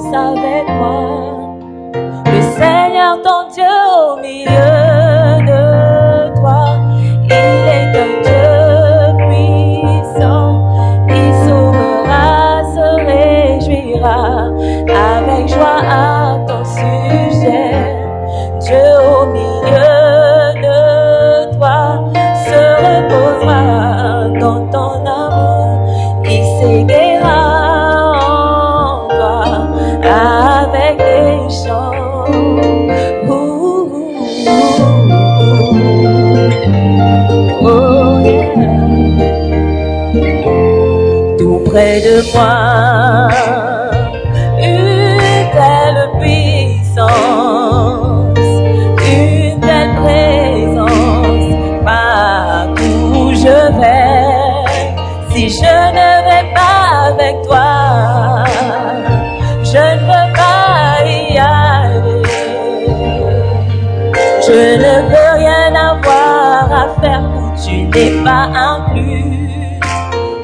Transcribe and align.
salve 0.00 0.65
une 44.58 45.18
telle 45.52 46.10
puissance, 46.20 47.08
une 49.06 49.60
telle 49.60 49.94
présence, 50.02 51.48
partout 51.84 53.32
je 53.34 53.58
vais. 53.78 54.24
Si 55.30 55.42
je 55.50 55.74
ne 55.98 56.10
vais 56.26 56.46
pas 56.54 56.86
avec 57.12 57.42
toi, 57.42 58.44
je 59.62 59.84
ne 59.94 60.00
veux 60.06 60.28
pas 60.34 61.04
y 61.04 61.38
aller. 61.38 62.22
Je 64.46 64.58
ne 64.78 64.94
veux 65.10 65.32
rien 65.38 65.74
avoir 65.74 66.72
à 66.72 67.00
faire 67.00 67.22
où 67.36 67.52
tu 67.62 67.74
n'es 67.84 68.12
pas 68.24 68.44
inclus. 68.54 69.36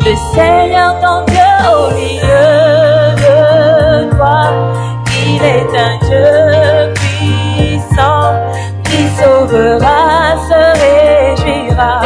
Le 0.05 0.15
Seigneur 0.35 0.97
Dieu 1.01 1.32
au 1.73 1.91
milieu 1.95 3.15
de 3.17 4.11
toi, 4.15 4.43
il 5.27 5.43
est 5.43 5.73
un 5.79 5.99
Dieu 6.07 6.95
puissant 6.95 8.33
qui 8.85 9.09
sauvera, 9.21 10.37
se 10.49 10.63
réjouira 10.83 12.01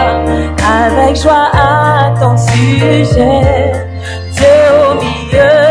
avec 0.84 1.16
joie 1.16 1.50
à 1.52 2.12
ton 2.20 2.36
sujet. 2.36 3.72
Dieu 4.32 4.56
au 4.88 4.94
milieu 4.94 5.65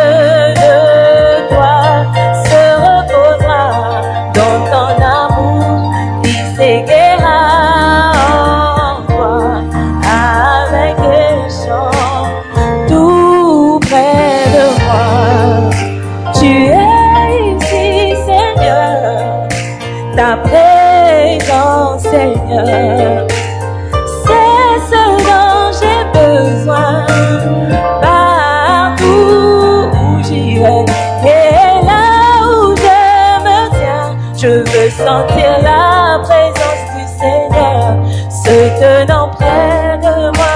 sentir 34.90 35.60
la 35.64 36.20
présence 36.24 36.84
du 36.96 37.06
Seigneur. 37.20 37.98
Se 38.30 38.58
tenant 38.80 39.30
près 39.30 39.98
de 40.02 40.16
moi, 40.38 40.56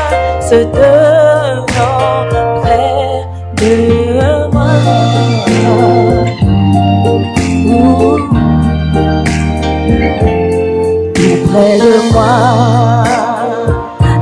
près 11.51 11.77
de 11.77 11.93
moi, 12.13 13.03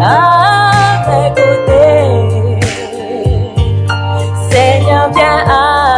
à 0.02 0.12
mes 1.08 1.30
côtés. 1.30 2.60
Seigneur, 4.50 5.06
viens 5.16 5.44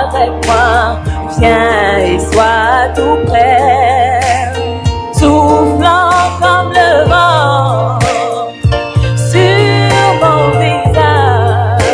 avec 0.08 0.32
moi, 0.46 1.00
viens 1.38 1.98
et 2.00 2.20
sois 2.20 2.90
tout 2.96 3.20
près, 3.28 4.20
soufflant 5.14 6.10
comme 6.42 6.72
le 6.74 6.92
vent 7.10 8.00
sur 9.32 9.92
mon 10.22 10.42
visage. 10.60 11.90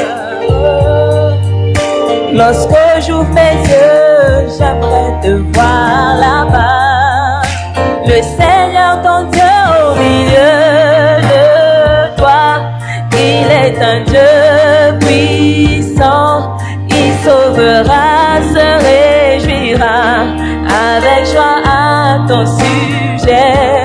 Ton 22.27 22.45
sujet. 22.45 23.84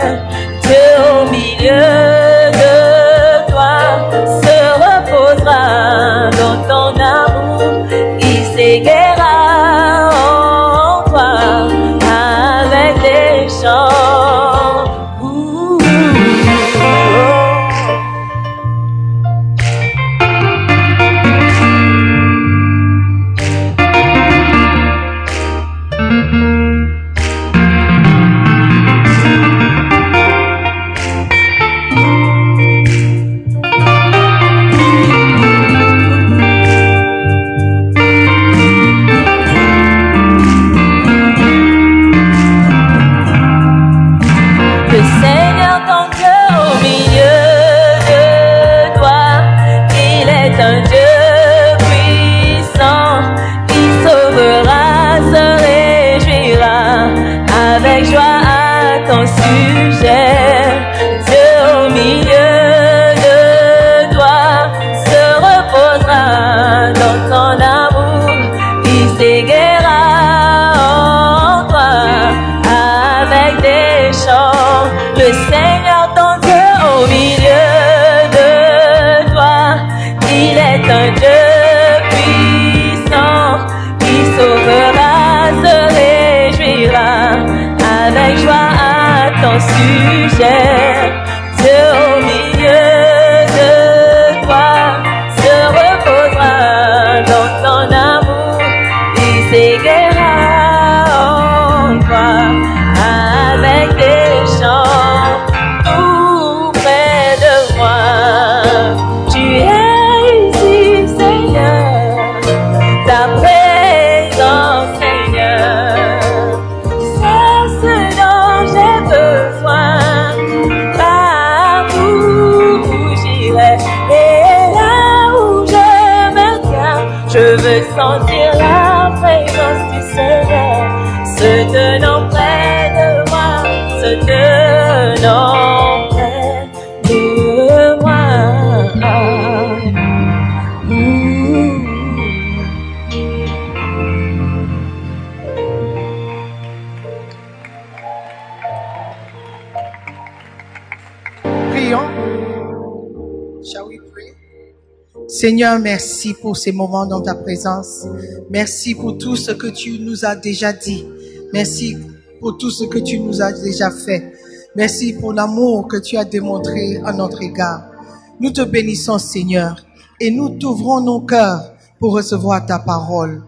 Seigneur, 155.41 155.79
merci 155.79 156.35
pour 156.35 156.59
ces 156.59 156.71
moments 156.71 157.07
dans 157.07 157.23
ta 157.23 157.35
présence. 157.35 158.05
Merci 158.51 158.95
pour 158.95 159.17
tout 159.17 159.37
ce 159.37 159.53
que 159.53 159.69
tu 159.69 159.99
nous 159.99 160.27
as 160.27 160.37
déjà 160.37 160.75
dit. 160.75 161.07
Merci 161.55 161.97
pour 162.41 162.59
tout 162.59 162.71
ce 162.71 162.85
que 162.85 162.99
tu 162.99 163.19
nous 163.19 163.41
as 163.41 163.53
déjà 163.53 163.91
fait. 163.91 164.35
Merci 164.77 165.15
pour 165.15 165.33
l'amour 165.33 165.89
que 165.89 165.97
tu 165.97 166.19
as 166.19 166.27
démontré 166.27 167.01
à 167.07 167.15
notre 167.15 167.43
égard. 167.43 167.91
Nous 168.39 168.51
te 168.51 168.61
bénissons, 168.61 169.19
Seigneur, 169.19 169.83
et 170.21 170.31
nous 170.31 170.51
t'ouvrons 170.59 171.01
nos 171.01 171.23
cœurs 171.23 171.73
pour 171.99 172.13
recevoir 172.13 172.67
ta 172.67 172.79
parole. 172.79 173.43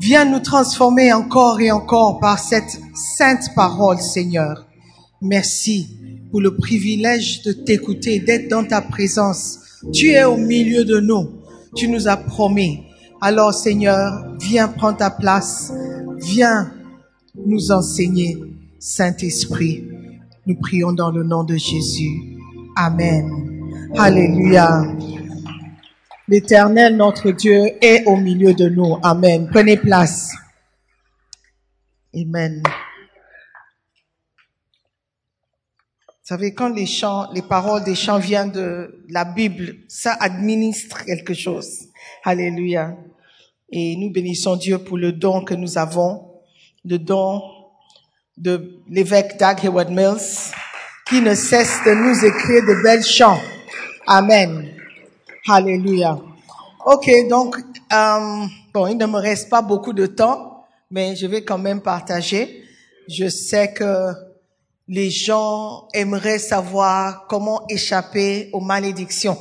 Viens 0.00 0.24
nous 0.24 0.40
transformer 0.40 1.12
encore 1.12 1.60
et 1.60 1.70
encore 1.70 2.18
par 2.18 2.40
cette 2.40 2.80
sainte 3.16 3.54
parole, 3.54 4.00
Seigneur. 4.00 4.66
Merci 5.22 5.86
pour 6.32 6.40
le 6.40 6.56
privilège 6.56 7.42
de 7.42 7.52
t'écouter, 7.52 8.18
d'être 8.18 8.48
dans 8.48 8.64
ta 8.64 8.80
présence. 8.80 9.60
Tu 9.92 10.10
es 10.10 10.24
au 10.24 10.36
milieu 10.36 10.84
de 10.84 11.00
nous. 11.00 11.28
Tu 11.74 11.88
nous 11.88 12.08
as 12.08 12.16
promis. 12.16 12.84
Alors, 13.20 13.52
Seigneur, 13.52 14.34
viens 14.40 14.68
prendre 14.68 14.98
ta 14.98 15.10
place. 15.10 15.72
Viens 16.18 16.72
nous 17.34 17.70
enseigner, 17.70 18.38
Saint-Esprit. 18.78 19.84
Nous 20.46 20.56
prions 20.56 20.92
dans 20.92 21.10
le 21.10 21.22
nom 21.22 21.44
de 21.44 21.56
Jésus. 21.56 22.38
Amen. 22.76 23.30
Alléluia. 23.96 24.84
L'éternel, 26.28 26.96
notre 26.96 27.30
Dieu, 27.30 27.72
est 27.80 28.04
au 28.06 28.16
milieu 28.16 28.54
de 28.54 28.68
nous. 28.68 28.96
Amen. 29.02 29.48
Prenez 29.50 29.76
place. 29.76 30.32
Amen. 32.14 32.62
Vous 36.26 36.34
savez, 36.34 36.54
quand 36.54 36.70
les 36.70 36.86
chants, 36.86 37.30
les 37.34 37.42
paroles 37.42 37.84
des 37.84 37.94
chants 37.94 38.18
viennent 38.18 38.50
de 38.50 39.04
la 39.08 39.24
Bible, 39.24 39.76
ça 39.86 40.12
administre 40.18 41.04
quelque 41.04 41.34
chose. 41.34 41.84
Alléluia. 42.24 42.96
Et 43.70 43.94
nous 43.94 44.10
bénissons 44.10 44.56
Dieu 44.56 44.78
pour 44.78 44.98
le 44.98 45.12
don 45.12 45.44
que 45.44 45.54
nous 45.54 45.78
avons, 45.78 46.32
le 46.84 46.98
don 46.98 47.42
de 48.36 48.82
l'évêque 48.88 49.38
Doug 49.38 49.58
Hayward 49.62 49.88
Mills, 49.90 50.50
qui 51.08 51.20
ne 51.20 51.32
cesse 51.36 51.78
de 51.86 51.94
nous 51.94 52.24
écrire 52.24 52.62
de 52.62 52.82
belles 52.82 53.04
chants. 53.04 53.38
Amen. 54.08 54.68
Alléluia. 55.48 56.18
Ok, 56.86 57.08
donc, 57.30 57.56
euh, 57.92 58.46
bon, 58.74 58.88
il 58.88 58.96
ne 58.96 59.06
me 59.06 59.20
reste 59.20 59.48
pas 59.48 59.62
beaucoup 59.62 59.92
de 59.92 60.06
temps, 60.06 60.64
mais 60.90 61.14
je 61.14 61.28
vais 61.28 61.44
quand 61.44 61.58
même 61.58 61.80
partager. 61.80 62.64
Je 63.08 63.28
sais 63.28 63.72
que 63.72 64.25
les 64.88 65.10
gens 65.10 65.88
aimeraient 65.92 66.38
savoir 66.38 67.26
comment 67.26 67.66
échapper 67.68 68.50
aux 68.52 68.60
malédictions, 68.60 69.36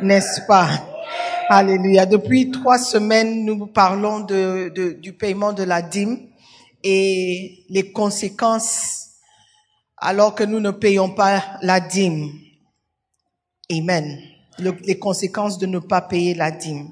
n'est-ce 0.00 0.42
pas? 0.46 0.68
Alléluia. 1.48 2.04
Depuis 2.06 2.50
trois 2.50 2.78
semaines, 2.78 3.44
nous 3.44 3.66
parlons 3.66 4.20
de, 4.20 4.98
du 5.00 5.12
paiement 5.12 5.52
de 5.52 5.62
la 5.62 5.80
dîme 5.80 6.18
et 6.82 7.64
les 7.70 7.92
conséquences 7.92 9.04
alors 9.96 10.34
que 10.34 10.44
nous 10.44 10.60
ne 10.60 10.72
payons 10.72 11.10
pas 11.10 11.42
la 11.62 11.80
dîme. 11.80 12.30
Amen. 13.72 14.18
Le- 14.58 14.76
les 14.84 14.98
conséquences 14.98 15.58
de 15.58 15.66
ne 15.66 15.78
pas 15.78 16.02
payer 16.02 16.34
la 16.34 16.50
dîme. 16.50 16.90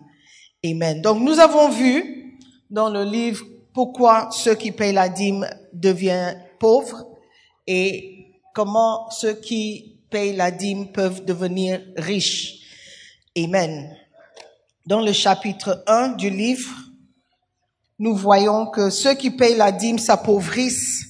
Amen. 0.64 1.03
Donc 1.03 1.21
nous 1.21 1.38
avons 1.38 1.69
vu 1.69 2.38
dans 2.71 2.88
le 2.88 3.05
livre 3.05 3.45
pourquoi 3.75 4.29
ceux 4.31 4.55
qui 4.55 4.73
payent 4.73 4.93
la 4.93 5.09
dîme 5.09 5.47
deviennent 5.73 6.41
pauvres 6.59 7.05
et 7.66 8.26
comment 8.54 9.11
ceux 9.11 9.35
qui 9.35 10.00
payent 10.11 10.37
la 10.37 10.50
dîme 10.50 10.92
peuvent 10.92 11.25
devenir 11.25 11.80
riches. 11.97 12.61
Amen. 13.37 13.97
Dans 14.87 15.00
le 15.00 15.12
chapitre 15.12 15.83
1 15.87 16.11
du 16.11 16.30
livre, 16.30 16.71
nous 17.99 18.14
voyons 18.14 18.66
que 18.66 18.90
ceux 18.90 19.14
qui 19.14 19.30
payent 19.30 19.56
la 19.56 19.73
dîme 19.73 19.99
s'appauvrissent 19.99 21.06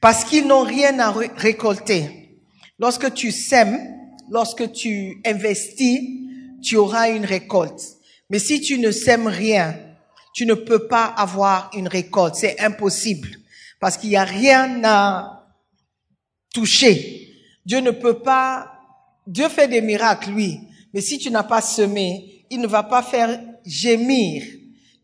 parce 0.00 0.24
qu'ils 0.24 0.46
n'ont 0.46 0.64
rien 0.64 0.98
à 0.98 1.10
ré- 1.10 1.30
récolter. 1.36 2.38
Lorsque 2.78 3.12
tu 3.12 3.30
sèmes, 3.30 3.78
lorsque 4.30 4.72
tu 4.72 5.20
investis, 5.26 6.00
tu 6.62 6.76
auras 6.76 7.10
une 7.10 7.24
récolte. 7.24 7.82
Mais 8.30 8.38
si 8.38 8.60
tu 8.60 8.78
ne 8.78 8.90
sèmes 8.90 9.26
rien, 9.26 9.76
tu 10.32 10.46
ne 10.46 10.54
peux 10.54 10.86
pas 10.86 11.04
avoir 11.04 11.70
une 11.74 11.88
récolte. 11.88 12.36
C'est 12.36 12.58
impossible 12.60 13.28
parce 13.80 13.96
qu'il 13.96 14.10
n'y 14.10 14.16
a 14.16 14.24
rien 14.24 14.80
à 14.84 15.39
toucher. 16.52 17.28
Dieu 17.64 17.80
ne 17.80 17.90
peut 17.90 18.20
pas, 18.20 18.72
Dieu 19.26 19.48
fait 19.48 19.68
des 19.68 19.80
miracles, 19.80 20.30
oui, 20.34 20.60
mais 20.92 21.00
si 21.00 21.18
tu 21.18 21.30
n'as 21.30 21.44
pas 21.44 21.60
semé, 21.60 22.46
il 22.50 22.60
ne 22.60 22.66
va 22.66 22.82
pas 22.82 23.02
faire 23.02 23.40
gémir 23.64 24.42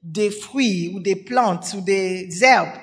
des 0.02 0.30
fruits 0.30 0.90
ou 0.94 1.00
des 1.00 1.16
plantes 1.16 1.74
ou 1.76 1.80
des 1.80 2.28
herbes 2.42 2.78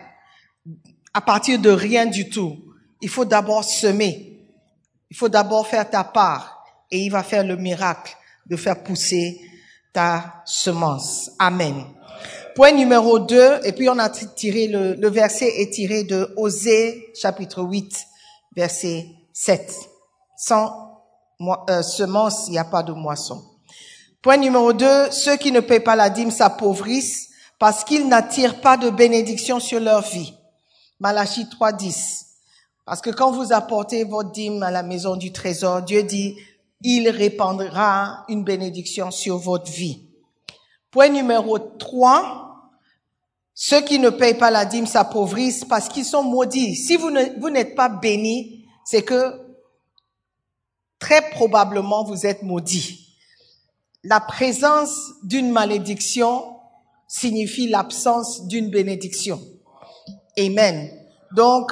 à 1.13 1.21
partir 1.21 1.59
de 1.59 1.69
rien 1.69 2.05
du 2.05 2.29
tout. 2.29 2.57
Il 3.01 3.09
faut 3.09 3.25
d'abord 3.25 3.63
semer. 3.63 4.39
Il 5.09 5.17
faut 5.17 5.29
d'abord 5.29 5.67
faire 5.67 5.89
ta 5.89 6.03
part 6.03 6.65
et 6.89 6.99
il 6.99 7.09
va 7.09 7.23
faire 7.23 7.43
le 7.43 7.55
miracle 7.55 8.15
de 8.45 8.55
faire 8.55 8.83
pousser 8.83 9.39
ta 9.91 10.41
semence. 10.45 11.31
Amen. 11.39 11.85
Point 12.55 12.71
numéro 12.71 13.19
2, 13.19 13.61
et 13.63 13.71
puis 13.71 13.89
on 13.89 13.97
a 13.97 14.09
tiré 14.09 14.67
le, 14.67 14.93
le 14.93 15.09
verset 15.09 15.47
est 15.61 15.73
tiré 15.73 16.03
de 16.03 16.33
Osée 16.37 17.11
chapitre 17.15 17.63
8, 17.63 18.05
verset 18.55 19.07
7. 19.33 19.89
Sans 20.37 21.01
euh, 21.69 21.81
semence, 21.81 22.47
il 22.47 22.51
n'y 22.51 22.57
a 22.57 22.65
pas 22.65 22.83
de 22.83 22.93
moisson. 22.93 23.43
Point 24.21 24.37
numéro 24.37 24.71
2, 24.71 25.11
ceux 25.11 25.35
qui 25.35 25.51
ne 25.51 25.59
paient 25.59 25.79
pas 25.79 25.95
la 25.95 26.09
dîme 26.09 26.31
s'appauvrissent 26.31 27.29
parce 27.59 27.83
qu'ils 27.83 28.07
n'attirent 28.07 28.61
pas 28.61 28.77
de 28.77 28.89
bénédiction 28.89 29.59
sur 29.59 29.79
leur 29.79 30.01
vie. 30.01 30.33
Malachie 30.99 31.49
3, 31.49 31.73
10. 31.73 32.25
Parce 32.85 33.01
que 33.01 33.09
quand 33.09 33.31
vous 33.31 33.53
apportez 33.53 34.03
votre 34.03 34.31
dîme 34.31 34.63
à 34.63 34.71
la 34.71 34.83
maison 34.83 35.15
du 35.15 35.31
trésor, 35.31 35.81
Dieu 35.81 36.03
dit, 36.03 36.37
il 36.81 37.09
répandra 37.09 38.25
une 38.27 38.43
bénédiction 38.43 39.11
sur 39.11 39.37
votre 39.37 39.71
vie. 39.71 40.07
Point 40.91 41.09
numéro 41.09 41.57
3, 41.57 42.52
ceux 43.55 43.81
qui 43.81 43.99
ne 43.99 44.09
payent 44.09 44.37
pas 44.37 44.51
la 44.51 44.65
dîme 44.65 44.87
s'appauvrissent 44.87 45.65
parce 45.65 45.87
qu'ils 45.87 46.05
sont 46.05 46.23
maudits. 46.23 46.75
Si 46.75 46.97
vous 46.97 47.49
n'êtes 47.49 47.75
pas 47.75 47.89
béni, 47.89 48.65
c'est 48.83 49.03
que 49.03 49.39
très 50.99 51.29
probablement 51.31 52.03
vous 52.03 52.25
êtes 52.25 52.41
maudit. 52.43 53.17
La 54.03 54.19
présence 54.19 54.95
d'une 55.23 55.51
malédiction 55.51 56.57
signifie 57.07 57.67
l'absence 57.67 58.47
d'une 58.47 58.69
bénédiction. 58.69 59.39
Amen. 60.37 60.89
Donc, 61.35 61.71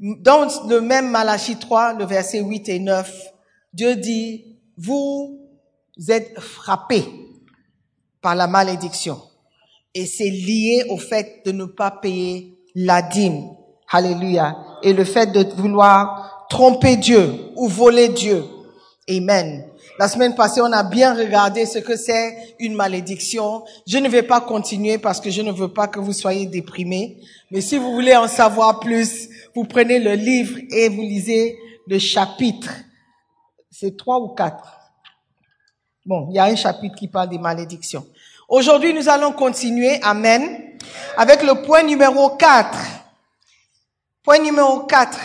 dans 0.00 0.48
le 0.68 0.80
même 0.80 1.08
Malachie 1.08 1.56
3, 1.56 1.94
le 1.94 2.04
verset 2.04 2.40
8 2.40 2.68
et 2.68 2.78
9, 2.80 3.32
Dieu 3.72 3.96
dit, 3.96 4.58
vous 4.76 5.38
êtes 6.08 6.38
frappés 6.40 7.06
par 8.20 8.34
la 8.34 8.46
malédiction. 8.46 9.22
Et 9.96 10.04
c'est 10.04 10.28
lié 10.28 10.84
au 10.90 10.98
fait 10.98 11.40
de 11.46 11.52
ne 11.52 11.64
pas 11.64 11.90
payer 11.90 12.54
la 12.74 13.00
dîme. 13.00 13.48
Alléluia. 13.90 14.54
Et 14.82 14.92
le 14.92 15.04
fait 15.04 15.32
de 15.32 15.42
vouloir 15.56 16.46
tromper 16.50 16.96
Dieu 16.96 17.26
ou 17.56 17.66
voler 17.66 18.10
Dieu. 18.10 18.44
Amen. 19.08 19.64
La 19.98 20.08
semaine 20.08 20.34
passée, 20.34 20.60
on 20.60 20.70
a 20.70 20.82
bien 20.82 21.14
regardé 21.14 21.64
ce 21.64 21.78
que 21.78 21.96
c'est 21.96 22.56
une 22.58 22.74
malédiction. 22.74 23.64
Je 23.86 23.96
ne 23.96 24.10
vais 24.10 24.22
pas 24.22 24.42
continuer 24.42 24.98
parce 24.98 25.18
que 25.18 25.30
je 25.30 25.40
ne 25.40 25.50
veux 25.50 25.72
pas 25.72 25.88
que 25.88 25.98
vous 25.98 26.12
soyez 26.12 26.44
déprimés. 26.44 27.16
Mais 27.50 27.62
si 27.62 27.78
vous 27.78 27.92
voulez 27.92 28.14
en 28.14 28.28
savoir 28.28 28.80
plus, 28.80 29.30
vous 29.54 29.64
prenez 29.64 29.98
le 29.98 30.12
livre 30.12 30.58
et 30.72 30.90
vous 30.90 31.00
lisez 31.00 31.56
le 31.86 31.98
chapitre. 31.98 32.70
C'est 33.70 33.96
trois 33.96 34.20
ou 34.20 34.34
quatre? 34.34 34.76
Bon, 36.04 36.28
il 36.28 36.36
y 36.36 36.38
a 36.38 36.44
un 36.44 36.54
chapitre 36.54 36.96
qui 36.96 37.08
parle 37.08 37.30
des 37.30 37.38
malédictions. 37.38 38.04
Aujourd'hui, 38.48 38.94
nous 38.94 39.08
allons 39.08 39.32
continuer, 39.32 40.00
Amen, 40.02 40.78
avec 41.16 41.42
le 41.42 41.62
point 41.62 41.82
numéro 41.82 42.30
4. 42.30 42.78
Point 44.22 44.38
numéro 44.38 44.80
4. 44.80 45.18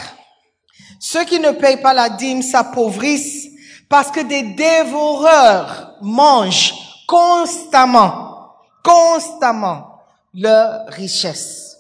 Ceux 1.00 1.24
qui 1.26 1.40
ne 1.40 1.52
payent 1.52 1.82
pas 1.82 1.94
la 1.94 2.10
dîme 2.10 2.42
s'appauvrissent 2.42 3.48
parce 3.88 4.10
que 4.10 4.22
des 4.22 4.42
dévoreurs 4.42 5.98
mangent 6.02 6.74
constamment, 7.08 8.56
constamment 8.84 10.00
leur 10.34 10.88
richesse. 10.88 11.78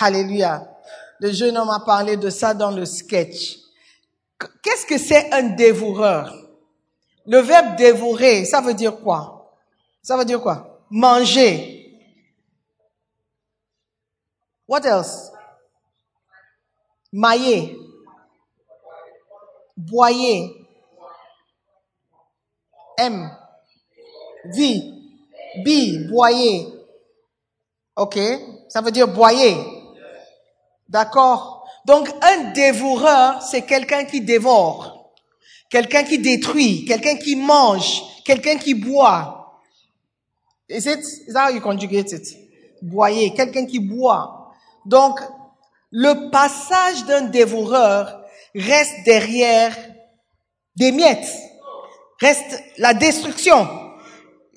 Alléluia. 0.00 0.66
Le 1.20 1.30
jeune 1.30 1.58
homme 1.58 1.70
a 1.70 1.80
parlé 1.80 2.16
de 2.16 2.28
ça 2.28 2.54
dans 2.54 2.72
le 2.72 2.86
sketch. 2.86 3.58
Qu'est-ce 4.64 4.86
que 4.86 4.98
c'est 4.98 5.32
un 5.32 5.44
dévoreur? 5.44 6.34
Le 7.24 7.38
verbe 7.38 7.76
dévorer, 7.76 8.44
ça 8.44 8.60
veut 8.60 8.74
dire 8.74 8.98
quoi? 8.98 9.52
Ça 10.02 10.16
veut 10.16 10.24
dire 10.24 10.40
quoi? 10.40 10.71
Manger. 10.94 11.72
What 14.68 14.84
else? 14.84 15.30
Mailler. 17.10 17.78
Boyer. 19.74 20.66
M. 22.98 23.30
V. 24.54 24.82
B. 25.64 26.08
Boyer. 26.10 26.66
OK? 27.96 28.18
Ça 28.68 28.82
veut 28.82 28.90
dire 28.90 29.08
boyer. 29.08 29.56
D'accord? 30.90 31.66
Donc, 31.86 32.10
un 32.22 32.52
dévoreur, 32.52 33.40
c'est 33.40 33.62
quelqu'un 33.62 34.04
qui 34.04 34.20
dévore. 34.20 35.10
Quelqu'un 35.70 36.04
qui 36.04 36.18
détruit. 36.18 36.84
Quelqu'un 36.84 37.16
qui 37.16 37.34
mange. 37.34 38.02
Quelqu'un 38.26 38.58
qui 38.58 38.74
boit. 38.74 39.41
Is 40.72 40.86
it, 40.86 41.00
is 41.00 41.34
that 41.34 41.44
how 41.44 41.50
you 41.50 41.60
conjugate 41.60 42.12
it? 42.12 42.26
Boyer. 42.80 43.34
Quelqu'un 43.34 43.66
qui 43.66 43.78
boit. 43.78 44.52
Donc, 44.86 45.20
le 45.90 46.30
passage 46.30 47.04
d'un 47.04 47.22
dévoreur 47.22 48.24
reste 48.54 49.04
derrière 49.04 49.76
des 50.76 50.90
miettes 50.90 51.28
reste 52.22 52.62
la 52.78 52.94
destruction, 52.94 53.68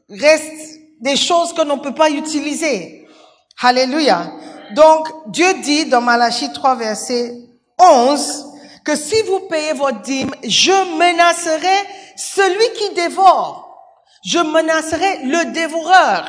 reste 0.09 0.79
des 1.01 1.17
choses 1.17 1.51
que 1.53 1.63
l'on 1.63 1.77
ne 1.77 1.81
peut 1.81 1.95
pas 1.95 2.11
utiliser. 2.11 3.07
Alléluia. 3.61 4.31
Donc, 4.75 5.07
Dieu 5.27 5.51
dit 5.63 5.85
dans 5.85 6.01
Malachie 6.01 6.53
3, 6.53 6.75
verset 6.75 7.33
11, 7.79 8.45
que 8.85 8.95
si 8.95 9.19
vous 9.23 9.41
payez 9.49 9.73
votre 9.73 10.01
dîme, 10.01 10.31
je 10.43 10.97
menacerai 10.97 11.87
celui 12.15 12.71
qui 12.77 12.93
dévore. 12.93 13.64
Je 14.25 14.39
menacerai 14.39 15.23
le 15.23 15.53
dévoreur. 15.53 16.25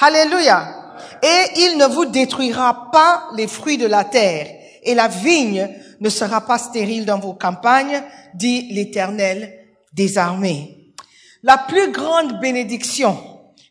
Alléluia. 0.00 0.94
Et 1.22 1.60
il 1.60 1.78
ne 1.78 1.86
vous 1.86 2.06
détruira 2.06 2.90
pas 2.92 3.28
les 3.34 3.46
fruits 3.48 3.78
de 3.78 3.86
la 3.86 4.04
terre. 4.04 4.46
Et 4.84 4.94
la 4.94 5.08
vigne 5.08 5.68
ne 6.00 6.08
sera 6.08 6.40
pas 6.40 6.58
stérile 6.58 7.04
dans 7.04 7.18
vos 7.18 7.34
campagnes, 7.34 8.02
dit 8.34 8.68
l'Éternel 8.72 9.52
des 9.92 10.16
armées. 10.16 10.94
La 11.42 11.58
plus 11.58 11.90
grande 11.90 12.40
bénédiction 12.40 13.18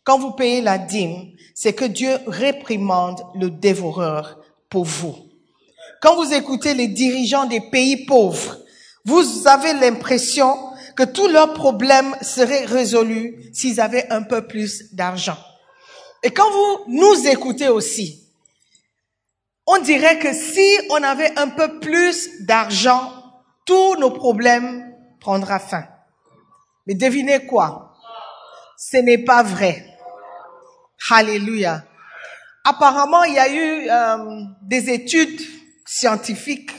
quand 0.04 0.18
vous 0.18 0.32
payez 0.32 0.62
la 0.62 0.78
dîme, 0.78 1.32
c'est 1.54 1.74
que 1.74 1.86
Dieu 1.86 2.18
réprimande 2.26 3.22
le 3.36 3.50
dévoreur 3.50 4.40
pour 4.70 4.86
vous. 4.86 5.16
Quand 6.02 6.16
vous 6.16 6.34
écoutez 6.34 6.74
les 6.74 6.88
dirigeants 6.88 7.46
des 7.46 7.62
pays 7.62 8.06
pauvres, 8.06 8.58
vous 9.06 9.48
avez 9.48 9.74
l'impression 9.74 10.58
que 10.95 11.03
tous 11.03 11.27
leurs 11.27 11.53
problèmes 11.53 12.15
seraient 12.21 12.65
résolus 12.65 13.50
s'ils 13.53 13.79
avaient 13.79 14.10
un 14.10 14.24
peu 14.24 14.48
plus 14.48 14.93
d'argent. 14.93 15.38
Et 16.24 16.31
quand 16.31 16.50
vous 16.50 16.83
nous 16.88 17.27
écoutez 17.27 17.69
aussi, 17.69 18.27
on 19.65 19.77
dirait 19.79 20.19
que 20.19 20.33
si 20.33 20.67
on 20.89 21.01
avait 21.03 21.38
un 21.39 21.50
peu 21.50 21.79
plus 21.79 22.45
d'argent, 22.45 23.13
tous 23.65 23.95
nos 23.95 24.12
problèmes 24.12 24.93
prendra 25.19 25.60
fin. 25.60 25.86
Mais 26.86 26.95
devinez 26.95 27.45
quoi? 27.45 27.93
Ce 28.77 28.98
n'est 28.98 29.24
pas 29.24 29.43
vrai. 29.43 29.86
Alléluia. 31.10 31.83
Apparemment, 32.63 33.24
il 33.24 33.33
y 33.33 33.39
a 33.39 33.53
eu 33.53 33.89
euh, 33.89 34.43
des 34.62 34.89
études 34.89 35.41
scientifiques 35.86 36.71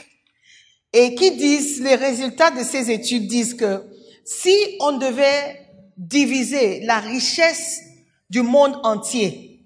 et 0.93 1.15
qui 1.15 1.31
disent, 1.31 1.81
les 1.81 1.95
résultats 1.95 2.51
de 2.51 2.63
ces 2.63 2.91
études 2.91 3.27
disent 3.27 3.55
que 3.55 3.83
si 4.23 4.77
on 4.79 4.93
devait 4.93 5.59
diviser 5.97 6.81
la 6.81 6.99
richesse 6.99 7.81
du 8.29 8.41
monde 8.41 8.79
entier, 8.83 9.61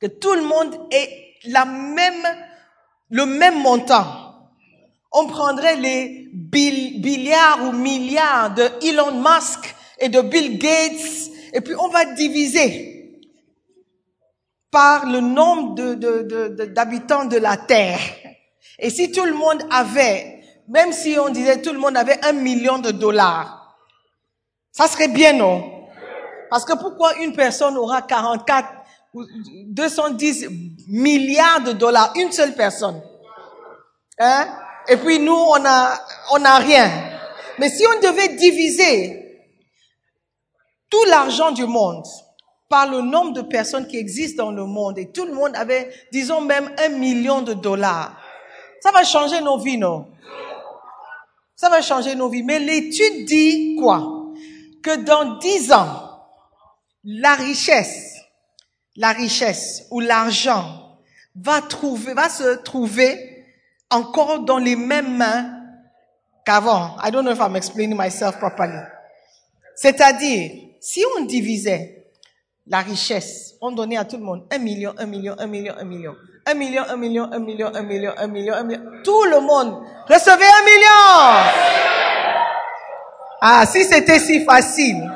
que 0.00 0.06
tout 0.06 0.32
le 0.32 0.42
monde 0.42 0.74
ait 0.90 1.34
la 1.44 1.64
même, 1.64 2.26
le 3.10 3.26
même 3.26 3.60
montant, 3.60 4.48
on 5.12 5.26
prendrait 5.26 5.76
les 5.76 6.30
milliards 7.02 7.64
ou 7.64 7.72
milliards 7.72 8.54
de 8.54 8.62
Elon 8.86 9.20
Musk 9.20 9.74
et 9.98 10.08
de 10.08 10.20
Bill 10.20 10.58
Gates, 10.58 11.30
et 11.52 11.60
puis 11.60 11.74
on 11.78 11.88
va 11.88 12.04
diviser 12.04 13.20
par 14.70 15.06
le 15.06 15.20
nombre 15.20 15.74
d'habitants 16.66 17.24
de, 17.24 17.30
de, 17.30 17.36
de 17.36 17.42
la 17.42 17.56
Terre. 17.56 18.00
Et 18.78 18.88
si 18.88 19.10
tout 19.10 19.24
le 19.24 19.34
monde 19.34 19.66
avait, 19.70 20.39
même 20.70 20.92
si 20.92 21.18
on 21.18 21.28
disait 21.28 21.60
tout 21.60 21.72
le 21.72 21.78
monde 21.78 21.96
avait 21.96 22.24
un 22.24 22.32
million 22.32 22.78
de 22.78 22.92
dollars, 22.92 23.76
ça 24.70 24.86
serait 24.86 25.08
bien, 25.08 25.32
non? 25.32 25.88
Parce 26.48 26.64
que 26.64 26.74
pourquoi 26.78 27.16
une 27.16 27.34
personne 27.34 27.76
aura 27.76 28.02
44 28.02 28.68
ou 29.14 29.24
210 29.66 30.48
milliards 30.88 31.62
de 31.62 31.72
dollars, 31.72 32.12
une 32.16 32.30
seule 32.30 32.54
personne 32.54 33.02
Hein? 34.20 34.46
Et 34.86 34.96
puis 34.96 35.18
nous, 35.18 35.32
on 35.32 35.64
a, 35.64 35.98
on 36.32 36.44
a 36.44 36.58
rien. 36.58 36.90
Mais 37.58 37.70
si 37.70 37.84
on 37.86 38.00
devait 38.00 38.36
diviser 38.36 39.48
tout 40.90 41.04
l'argent 41.08 41.52
du 41.52 41.64
monde 41.64 42.04
par 42.68 42.88
le 42.88 43.00
nombre 43.00 43.32
de 43.32 43.42
personnes 43.42 43.86
qui 43.86 43.96
existent 43.96 44.44
dans 44.44 44.52
le 44.52 44.66
monde 44.66 44.98
et 44.98 45.10
tout 45.10 45.24
le 45.24 45.32
monde 45.32 45.56
avait, 45.56 45.90
disons 46.12 46.42
même 46.42 46.70
un 46.78 46.90
million 46.90 47.40
de 47.40 47.54
dollars, 47.54 48.20
ça 48.80 48.92
va 48.92 49.04
changer 49.04 49.40
nos 49.40 49.58
vies, 49.58 49.78
non? 49.78 50.06
Ça 51.60 51.68
va 51.68 51.82
changer 51.82 52.14
nos 52.14 52.30
vies. 52.30 52.42
Mais 52.42 52.58
l'étude 52.58 53.26
dit 53.26 53.76
quoi? 53.78 54.32
Que 54.82 54.96
dans 54.96 55.36
dix 55.36 55.70
ans, 55.74 56.22
la 57.04 57.34
richesse, 57.34 58.16
la 58.96 59.12
richesse 59.12 59.86
ou 59.90 60.00
l'argent 60.00 60.98
va 61.34 61.60
trouver, 61.60 62.14
va 62.14 62.30
se 62.30 62.56
trouver 62.62 63.44
encore 63.90 64.40
dans 64.40 64.56
les 64.56 64.74
mêmes 64.74 65.18
mains 65.18 65.54
qu'avant. 66.46 66.96
I 67.04 67.10
don't 67.10 67.24
know 67.24 67.32
if 67.32 67.40
I'm 67.40 67.56
explaining 67.56 67.98
myself 67.98 68.38
properly. 68.38 68.80
C'est-à-dire, 69.74 70.52
si 70.80 71.04
on 71.18 71.26
divisait 71.26 71.99
la 72.70 72.78
richesse. 72.78 73.54
On 73.60 73.72
donnait 73.72 73.98
à 73.98 74.04
tout 74.04 74.16
le 74.16 74.22
monde 74.22 74.46
un 74.50 74.58
million, 74.58 74.94
un 74.96 75.06
million, 75.06 75.34
un 75.38 75.46
million, 75.46 75.74
un 75.76 75.84
million. 75.84 76.14
Un 76.46 76.54
million, 76.54 76.84
un 76.88 76.96
million, 76.96 77.28
un 77.30 77.38
million, 77.38 77.70
un 77.74 77.82
million, 77.82 78.12
un 78.16 78.26
million, 78.28 78.54
un 78.54 78.62
million. 78.62 78.82
Tout 79.04 79.24
le 79.24 79.40
monde 79.40 79.82
recevait 80.08 80.44
un 80.44 80.64
million. 80.64 81.50
Ah, 83.42 83.66
si 83.66 83.84
c'était 83.84 84.20
si 84.20 84.44
facile. 84.44 85.10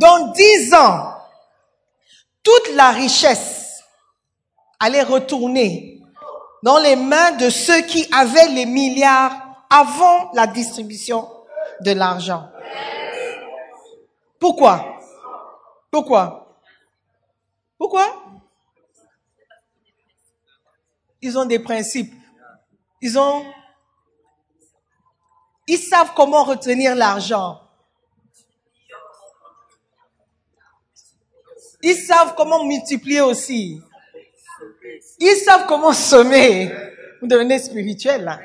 Dans 0.00 0.32
dix 0.32 0.74
ans, 0.74 1.14
toute 2.42 2.74
la 2.74 2.90
richesse 2.90 3.82
allait 4.80 5.02
retourner 5.02 6.00
dans 6.62 6.78
les 6.78 6.96
mains 6.96 7.32
de 7.32 7.50
ceux 7.50 7.82
qui 7.82 8.06
avaient 8.12 8.48
les 8.48 8.66
milliards 8.66 9.32
avant 9.70 10.30
la 10.34 10.46
distribution 10.46 11.28
de 11.80 11.92
l'argent. 11.92 12.48
Pourquoi? 14.38 14.84
Pourquoi? 15.90 16.39
Pourquoi? 17.90 18.22
Ils 21.22 21.36
ont 21.36 21.44
des 21.44 21.58
principes. 21.58 22.14
Ils 23.02 23.18
ont 23.18 23.44
ils 25.66 25.78
savent 25.78 26.12
comment 26.14 26.44
retenir 26.44 26.94
l'argent. 26.94 27.60
Ils 31.82 31.96
savent 31.96 32.34
comment 32.36 32.64
multiplier 32.64 33.22
aussi. 33.22 33.82
Ils 35.18 35.36
savent 35.44 35.66
comment 35.66 35.92
semer. 35.92 36.72
Vous 37.20 37.26
devenez 37.26 37.58
spirituel 37.58 38.22
là. 38.22 38.38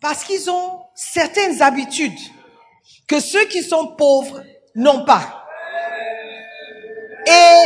Parce 0.00 0.24
qu'ils 0.24 0.50
ont 0.50 0.84
certaines 0.96 1.62
habitudes 1.62 2.18
que 3.06 3.20
ceux 3.20 3.44
qui 3.46 3.62
sont 3.62 3.94
pauvres 3.94 4.42
n'ont 4.74 5.04
pas. 5.04 5.45
Et 7.26 7.64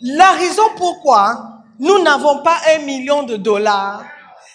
la 0.00 0.32
raison 0.32 0.62
pourquoi 0.76 1.58
nous 1.78 2.02
n'avons 2.02 2.42
pas 2.42 2.58
un 2.74 2.78
million 2.80 3.22
de 3.22 3.36
dollars, 3.36 4.04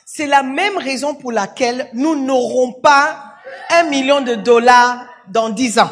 c'est 0.05 0.27
la 0.27 0.43
même 0.43 0.77
raison 0.77 1.15
pour 1.15 1.31
laquelle 1.31 1.89
nous 1.93 2.15
n'aurons 2.15 2.73
pas 2.73 3.23
un 3.69 3.83
million 3.83 4.21
de 4.21 4.35
dollars 4.35 5.05
dans 5.29 5.49
dix 5.49 5.79
ans. 5.79 5.89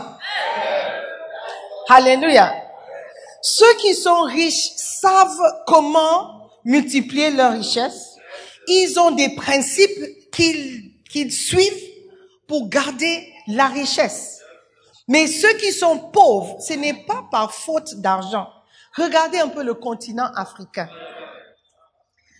Alléluia. 1.89 2.53
Ceux 3.41 3.73
qui 3.75 3.95
sont 3.95 4.21
riches 4.23 4.71
savent 4.75 5.63
comment 5.65 6.49
multiplier 6.63 7.31
leur 7.31 7.53
richesse. 7.53 8.15
Ils 8.67 8.99
ont 8.99 9.11
des 9.11 9.29
principes 9.29 10.31
qu'ils 10.31 10.91
qu'ils 11.11 11.31
suivent 11.31 11.89
pour 12.47 12.69
garder 12.69 13.27
la 13.47 13.67
richesse. 13.67 14.40
Mais 15.07 15.27
ceux 15.27 15.53
qui 15.57 15.71
sont 15.71 15.97
pauvres, 16.11 16.57
ce 16.61 16.73
n'est 16.73 17.05
pas 17.05 17.25
par 17.31 17.53
faute 17.53 17.95
d'argent. 17.95 18.47
Regardez 18.95 19.39
un 19.39 19.49
peu 19.49 19.63
le 19.63 19.73
continent 19.73 20.29
africain. 20.35 20.89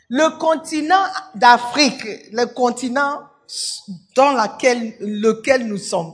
Le 0.09 0.37
continent 0.37 1.05
d'Afrique, 1.35 2.03
le 2.31 2.45
continent 2.45 3.21
dans 4.15 4.31
lequel, 4.33 5.67
nous 5.67 5.77
sommes, 5.77 6.13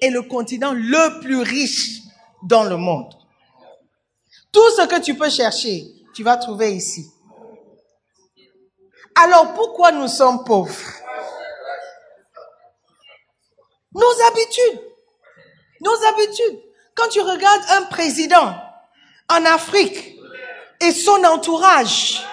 est 0.00 0.10
le 0.10 0.22
continent 0.22 0.72
le 0.74 1.20
plus 1.20 1.40
riche 1.40 2.02
dans 2.42 2.64
le 2.64 2.76
monde. 2.76 3.12
Tout 4.52 4.70
ce 4.76 4.86
que 4.86 5.00
tu 5.00 5.14
peux 5.14 5.30
chercher, 5.30 5.86
tu 6.14 6.22
vas 6.22 6.36
trouver 6.36 6.74
ici. 6.74 7.10
Alors 9.14 9.54
pourquoi 9.54 9.92
nous 9.92 10.08
sommes 10.08 10.44
pauvres? 10.44 10.76
Nos 13.92 14.12
habitudes. 14.28 14.87
Nos 15.80 16.06
habitudes. 16.06 16.60
Quand 16.94 17.08
tu 17.08 17.20
regardes 17.20 17.62
un 17.70 17.82
président 17.82 18.54
en 19.28 19.44
Afrique 19.44 20.16
et 20.80 20.92
son 20.92 21.22
entourage 21.24 22.24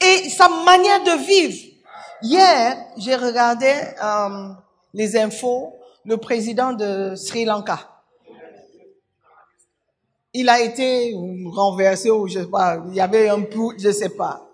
et 0.00 0.28
sa 0.28 0.48
manière 0.48 1.02
de 1.02 1.24
vivre. 1.24 1.74
Hier, 2.22 2.76
j'ai 2.96 3.16
regardé 3.16 3.72
euh, 4.02 4.48
les 4.92 5.16
infos, 5.16 5.74
le 6.04 6.16
président 6.16 6.72
de 6.72 7.14
Sri 7.16 7.44
Lanka. 7.44 7.90
Il 10.32 10.48
a 10.48 10.60
été 10.60 11.14
renversé 11.52 12.10
ou 12.10 12.26
je 12.26 12.40
sais 12.40 12.46
pas, 12.46 12.78
il 12.88 12.94
y 12.94 13.00
avait 13.00 13.28
un 13.28 13.42
peu, 13.42 13.68
je 13.78 13.90
sais 13.90 14.08
pas. 14.08 14.48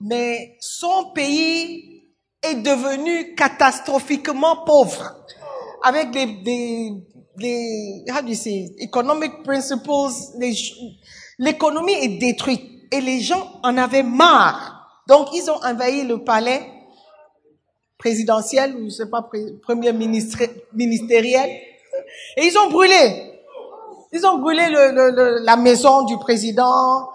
Mais 0.00 0.56
son 0.60 1.12
pays 1.12 2.04
est 2.42 2.56
devenu 2.56 3.34
catastrophiquement 3.36 4.64
pauvre 4.64 5.14
avec 5.82 6.10
des, 6.10 6.26
des, 6.26 6.92
des 7.36 8.04
how 8.10 8.22
do 8.22 8.28
you 8.28 8.34
say, 8.34 8.74
economic 8.78 9.42
principles, 9.42 9.90
l'économie 11.38 11.94
est 11.94 12.18
détruite 12.18 12.62
et 12.90 13.00
les 13.00 13.20
gens 13.20 13.60
en 13.62 13.76
avaient 13.78 14.02
marre. 14.02 15.02
Donc 15.08 15.28
ils 15.34 15.50
ont 15.50 15.60
envahi 15.64 16.04
le 16.04 16.22
palais 16.22 16.62
présidentiel 17.98 18.76
ou 18.76 18.84
je 18.84 18.96
sais 18.96 19.10
pas 19.10 19.28
premier 19.62 19.92
ministre 19.92 20.38
ministériel 20.72 21.50
et 22.36 22.46
ils 22.46 22.58
ont 22.58 22.70
brûlé. 22.70 23.30
Ils 24.12 24.26
ont 24.26 24.38
brûlé 24.38 24.68
le, 24.68 24.92
le, 24.92 25.44
la 25.44 25.56
maison 25.56 26.02
du 26.02 26.18
président. 26.18 27.08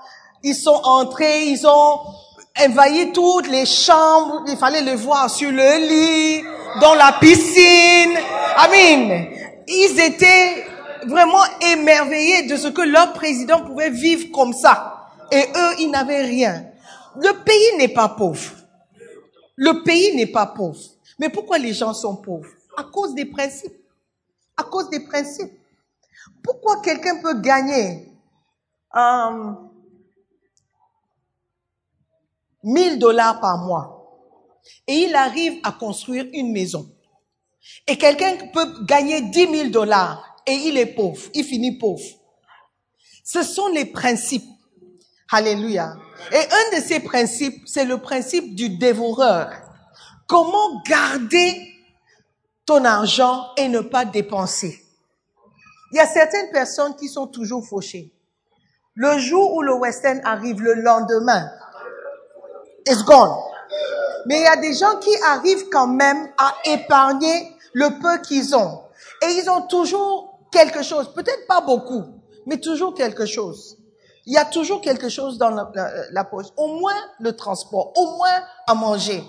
Ils 0.43 0.55
sont 0.55 0.81
entrés, 0.83 1.47
ils 1.47 1.67
ont 1.67 1.99
envahi 2.59 3.11
toutes 3.11 3.47
les 3.49 3.65
chambres. 3.65 4.43
Il 4.47 4.57
fallait 4.57 4.81
le 4.81 4.93
voir 4.93 5.29
sur 5.29 5.51
le 5.51 5.87
lit, 5.87 6.43
dans 6.79 6.95
la 6.95 7.17
piscine. 7.19 8.17
Amen. 8.55 9.27
Ils 9.67 9.99
étaient 9.99 10.65
vraiment 11.05 11.43
émerveillés 11.61 12.47
de 12.47 12.57
ce 12.57 12.67
que 12.67 12.81
leur 12.81 13.13
président 13.13 13.61
pouvait 13.65 13.89
vivre 13.89 14.31
comme 14.31 14.53
ça. 14.53 15.07
Et 15.31 15.43
eux, 15.55 15.79
ils 15.79 15.89
n'avaient 15.89 16.23
rien. 16.23 16.65
Le 17.15 17.43
pays 17.43 17.77
n'est 17.77 17.93
pas 17.93 18.09
pauvre. 18.09 18.51
Le 19.55 19.83
pays 19.83 20.15
n'est 20.15 20.27
pas 20.27 20.45
pauvre. 20.45 20.79
Mais 21.19 21.29
pourquoi 21.29 21.57
les 21.57 21.73
gens 21.73 21.93
sont 21.93 22.15
pauvres? 22.15 22.49
À 22.77 22.83
cause 22.83 23.15
des 23.15 23.25
principes. 23.25 23.73
À 24.55 24.63
cause 24.63 24.89
des 24.89 24.99
principes. 24.99 25.53
Pourquoi 26.43 26.81
quelqu'un 26.81 27.17
peut 27.21 27.39
gagner 27.41 28.07
euh, 28.95 29.51
1000 32.63 32.99
dollars 32.99 33.39
par 33.39 33.57
mois? 33.57 33.96
Et 34.87 34.93
il 34.93 35.15
arrive 35.15 35.59
à 35.63 35.71
construire 35.71 36.25
une 36.33 36.51
maison. 36.51 36.89
Et 37.87 37.97
quelqu'un 37.97 38.37
peut 38.53 38.83
gagner 38.85 39.21
10 39.21 39.47
000 39.57 39.69
dollars 39.69 40.35
et 40.45 40.53
il 40.53 40.77
est 40.77 40.87
pauvre, 40.95 41.21
il 41.33 41.43
finit 41.43 41.77
pauvre. 41.77 42.03
Ce 43.23 43.43
sont 43.43 43.67
les 43.67 43.85
principes. 43.85 44.47
Alléluia. 45.29 45.97
Et 46.31 46.37
un 46.37 46.77
de 46.77 46.81
ces 46.81 47.01
principes, 47.01 47.67
c'est 47.67 47.83
le 47.83 47.97
principe 47.97 48.55
du 48.55 48.69
dévoreur. 48.69 49.51
Comment 50.25 50.81
garder 50.87 51.73
ton 52.65 52.85
argent 52.85 53.47
et 53.57 53.67
ne 53.67 53.81
pas 53.81 54.05
dépenser? 54.05 54.81
Il 55.91 55.97
y 55.97 55.99
a 55.99 56.07
certaines 56.07 56.51
personnes 56.51 56.95
qui 56.95 57.07
sont 57.07 57.27
toujours 57.27 57.65
fauchées. 57.65 58.11
Le 58.93 59.17
jour 59.19 59.53
où 59.53 59.61
le 59.61 59.73
Western 59.73 60.21
arrive, 60.23 60.61
le 60.61 60.73
lendemain, 60.73 61.49
it's 62.87 63.03
gone. 63.03 63.37
Mais 64.27 64.39
il 64.39 64.43
y 64.43 64.47
a 64.47 64.57
des 64.57 64.73
gens 64.73 64.97
qui 64.99 65.15
arrivent 65.23 65.69
quand 65.69 65.87
même 65.87 66.29
à 66.37 66.53
épargner 66.65 67.55
le 67.73 67.97
peu 68.01 68.21
qu'ils 68.21 68.53
ont. 68.55 68.83
Et 69.23 69.27
ils 69.27 69.49
ont 69.49 69.61
toujours 69.61 70.39
quelque 70.51 70.83
chose, 70.83 71.13
peut-être 71.13 71.47
pas 71.47 71.61
beaucoup, 71.61 72.03
mais 72.45 72.57
toujours 72.57 72.93
quelque 72.93 73.25
chose. 73.25 73.77
Il 74.25 74.33
y 74.33 74.37
a 74.37 74.43
toujours 74.43 74.81
quelque 74.81 75.07
chose 75.07 75.37
dans 75.37 75.49
la, 75.49 76.23
poche. 76.25 76.47
Au 76.57 76.67
moins 76.77 76.99
le 77.21 77.37
transport, 77.37 77.93
au 77.95 78.17
moins 78.17 78.43
à 78.67 78.73
manger. 78.73 79.23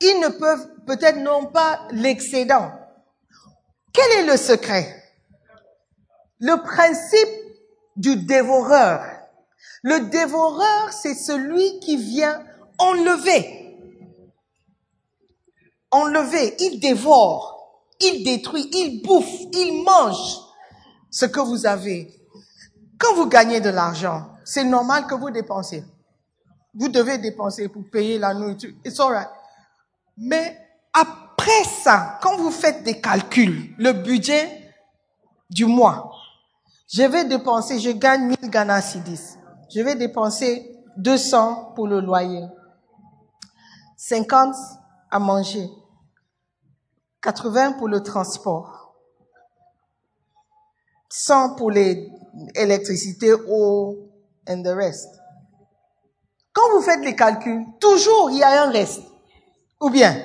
Ils 0.00 0.20
ne 0.20 0.28
peuvent 0.28 0.68
peut-être 0.86 1.16
non 1.16 1.46
pas 1.46 1.80
l'excédent. 1.90 2.70
Quel 3.92 4.20
est 4.20 4.26
le 4.30 4.36
secret? 4.36 5.02
Le 6.38 6.62
principe 6.62 7.28
du 7.96 8.14
dévoreur. 8.14 9.02
Le 9.82 10.08
dévoreur, 10.08 10.92
c'est 10.92 11.14
celui 11.14 11.80
qui 11.80 11.96
vient 11.96 12.44
enlever 12.78 13.59
enlevé, 15.90 16.56
il 16.60 16.80
dévore, 16.80 17.84
il 18.00 18.24
détruit, 18.24 18.68
il 18.72 19.02
bouffe, 19.02 19.40
il 19.52 19.82
mange 19.84 20.38
ce 21.10 21.26
que 21.26 21.40
vous 21.40 21.66
avez. 21.66 22.14
Quand 22.98 23.14
vous 23.14 23.26
gagnez 23.26 23.60
de 23.60 23.70
l'argent, 23.70 24.30
c'est 24.44 24.64
normal 24.64 25.06
que 25.06 25.14
vous 25.14 25.30
dépensez. 25.30 25.84
Vous 26.74 26.88
devez 26.88 27.18
dépenser 27.18 27.68
pour 27.68 27.82
payer 27.90 28.18
la 28.18 28.32
nourriture. 28.34 28.72
It's 28.84 29.00
alright. 29.00 29.28
Mais 30.16 30.56
après 30.92 31.64
ça, 31.82 32.18
quand 32.22 32.36
vous 32.36 32.50
faites 32.50 32.84
des 32.84 33.00
calculs, 33.00 33.74
le 33.78 33.92
budget 33.92 34.72
du 35.48 35.66
mois, 35.66 36.12
je 36.92 37.02
vais 37.02 37.24
dépenser, 37.24 37.78
je 37.78 37.90
gagne 37.90 38.26
1000 38.40 38.50
Ghana 38.50 38.80
Sidis. 38.80 39.36
Je 39.72 39.80
vais 39.80 39.94
dépenser 39.94 40.76
200 40.96 41.72
pour 41.74 41.86
le 41.86 42.00
loyer. 42.00 42.44
50 43.96 44.54
à 45.10 45.18
manger. 45.18 45.70
80 47.22 47.72
pour 47.72 47.88
le 47.88 48.02
transport, 48.02 48.94
100 51.08 51.56
pour 51.56 51.70
l'électricité, 51.70 53.32
eau, 53.32 54.10
and 54.48 54.62
the 54.62 54.74
rest. 54.74 55.08
Quand 56.52 56.70
vous 56.72 56.82
faites 56.82 57.04
les 57.04 57.14
calculs, 57.14 57.64
toujours 57.80 58.30
il 58.30 58.38
y 58.38 58.42
a 58.42 58.64
un 58.64 58.70
reste. 58.70 59.02
Ou 59.80 59.90
bien, 59.90 60.16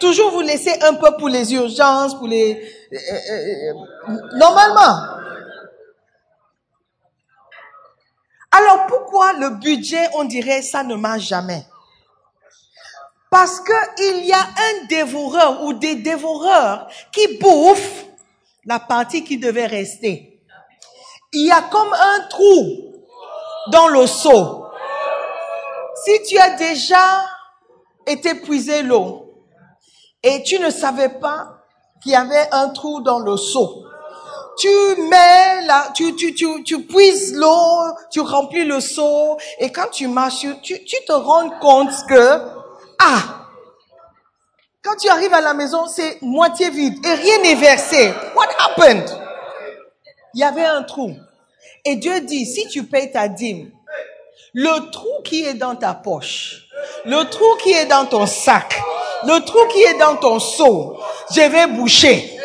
toujours 0.00 0.30
vous 0.32 0.40
laissez 0.40 0.74
un 0.82 0.94
peu 0.94 1.16
pour 1.18 1.28
les 1.28 1.52
urgences, 1.54 2.14
pour 2.16 2.26
les... 2.26 2.54
Euh, 2.92 2.96
euh, 2.96 3.72
euh, 4.10 4.38
normalement. 4.38 5.18
Alors 8.50 8.86
pourquoi 8.86 9.34
le 9.34 9.50
budget, 9.50 10.08
on 10.14 10.24
dirait, 10.24 10.62
ça 10.62 10.82
ne 10.82 10.94
marche 10.94 11.28
jamais? 11.28 11.64
Parce 13.30 13.60
qu'il 13.60 14.24
y 14.24 14.32
a 14.32 14.40
un 14.40 14.86
dévoreur 14.88 15.62
ou 15.64 15.72
des 15.72 15.96
dévoreurs 15.96 16.88
qui 17.12 17.38
bouffent 17.38 18.06
la 18.64 18.78
partie 18.78 19.24
qui 19.24 19.38
devait 19.38 19.66
rester. 19.66 20.40
Il 21.32 21.46
y 21.46 21.50
a 21.50 21.62
comme 21.62 21.92
un 21.92 22.28
trou 22.28 22.94
dans 23.70 23.88
le 23.88 24.06
seau. 24.06 24.66
Si 26.04 26.22
tu 26.28 26.38
as 26.38 26.50
déjà 26.50 27.26
été 28.06 28.34
puisé 28.34 28.82
l'eau 28.82 29.34
et 30.22 30.42
tu 30.42 30.58
ne 30.58 30.70
savais 30.70 31.10
pas 31.10 31.58
qu'il 32.02 32.12
y 32.12 32.16
avait 32.16 32.48
un 32.52 32.70
trou 32.70 33.00
dans 33.00 33.18
le 33.18 33.36
seau, 33.36 33.84
tu 34.58 34.68
mets 35.08 35.66
la, 35.66 35.90
tu, 35.94 36.14
tu, 36.16 36.34
tu, 36.34 36.62
tu 36.64 36.82
puises 36.82 37.34
l'eau, 37.34 37.94
tu 38.10 38.20
remplis 38.20 38.64
le 38.64 38.80
seau, 38.80 39.36
et 39.58 39.70
quand 39.70 39.88
tu 39.92 40.08
marches, 40.08 40.46
tu, 40.62 40.82
tu 40.84 40.96
te 41.06 41.12
rends 41.12 41.50
compte 41.60 41.92
que, 42.08 42.57
ah, 42.98 43.38
quand 44.82 44.96
tu 44.96 45.08
arrives 45.08 45.34
à 45.34 45.40
la 45.40 45.54
maison, 45.54 45.86
c'est 45.86 46.20
moitié 46.22 46.70
vide 46.70 47.04
et 47.04 47.14
rien 47.14 47.38
n'est 47.42 47.54
versé. 47.56 48.12
What 48.34 48.48
happened? 48.58 49.08
Il 50.34 50.40
y 50.40 50.44
avait 50.44 50.64
un 50.64 50.82
trou. 50.82 51.14
Et 51.84 51.96
Dieu 51.96 52.20
dit, 52.20 52.46
si 52.46 52.66
tu 52.68 52.84
payes 52.84 53.10
ta 53.10 53.28
dîme, 53.28 53.70
le 54.54 54.90
trou 54.90 55.22
qui 55.24 55.44
est 55.44 55.54
dans 55.54 55.76
ta 55.76 55.94
poche, 55.94 56.68
le 57.04 57.24
trou 57.28 57.56
qui 57.62 57.72
est 57.72 57.86
dans 57.86 58.06
ton 58.06 58.26
sac, 58.26 58.80
le 59.24 59.44
trou 59.44 59.66
qui 59.68 59.82
est 59.82 59.98
dans 59.98 60.16
ton 60.16 60.38
seau, 60.38 60.98
je 61.30 61.40
vais 61.40 61.66
boucher. 61.66 62.38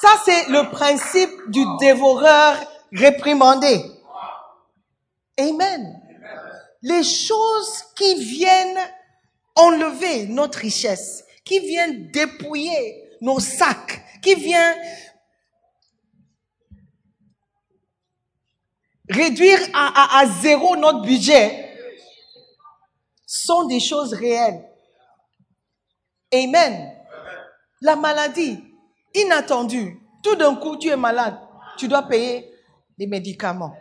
Ça, 0.00 0.08
c'est 0.24 0.48
le 0.48 0.70
principe 0.70 1.32
du 1.48 1.64
dévoreur 1.80 2.56
réprimandé. 2.92 3.82
Amen. 5.38 6.05
Les 6.86 7.02
choses 7.02 7.82
qui 7.96 8.14
viennent 8.14 8.78
enlever 9.56 10.26
notre 10.26 10.60
richesse, 10.60 11.24
qui 11.44 11.58
viennent 11.58 12.12
dépouiller 12.12 13.18
nos 13.20 13.40
sacs, 13.40 14.04
qui 14.22 14.36
viennent 14.36 14.78
réduire 19.10 19.58
à, 19.74 20.24
zéro 20.40 20.76
notre 20.76 21.02
budget, 21.02 21.76
sont 23.26 23.64
des 23.64 23.80
choses 23.80 24.14
réelles. 24.14 24.64
Amen. 26.32 26.92
La 27.80 27.96
maladie, 27.96 28.62
inattendue. 29.12 29.98
Tout 30.22 30.36
d'un 30.36 30.54
coup, 30.54 30.76
tu 30.76 30.86
es 30.88 30.96
malade. 30.96 31.36
Tu 31.78 31.88
dois 31.88 32.02
payer 32.02 32.48
des 32.96 33.08
médicaments. 33.08 33.74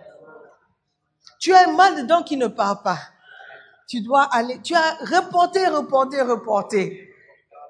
Tu 1.39 1.54
as 1.54 1.67
un 1.67 1.74
mal 1.74 1.95
dedans 1.95 2.24
qui 2.24 2.38
ne 2.38 2.48
part 2.48 2.82
pas. 2.84 3.00
Tu 3.88 4.02
dois 4.02 4.24
aller, 4.24 4.60
tu 4.63 4.74
as 4.74 4.95
reporté, 5.02 5.67
reporté, 5.67 6.21
reporté. 6.21 7.10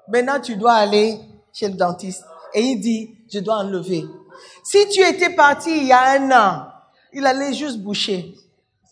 Maintenant, 0.08 0.40
tu 0.40 0.56
dois 0.56 0.74
aller 0.74 1.18
chez 1.52 1.68
le 1.68 1.74
dentiste. 1.74 2.24
Et 2.54 2.60
il 2.60 2.80
dit, 2.80 3.18
je 3.32 3.40
dois 3.40 3.56
enlever. 3.56 4.04
Si 4.64 4.88
tu 4.88 5.00
étais 5.00 5.30
parti 5.30 5.70
il 5.76 5.86
y 5.86 5.92
a 5.92 6.12
un 6.12 6.30
an, 6.30 6.68
il 7.12 7.26
allait 7.26 7.52
juste 7.52 7.78
boucher. 7.78 8.34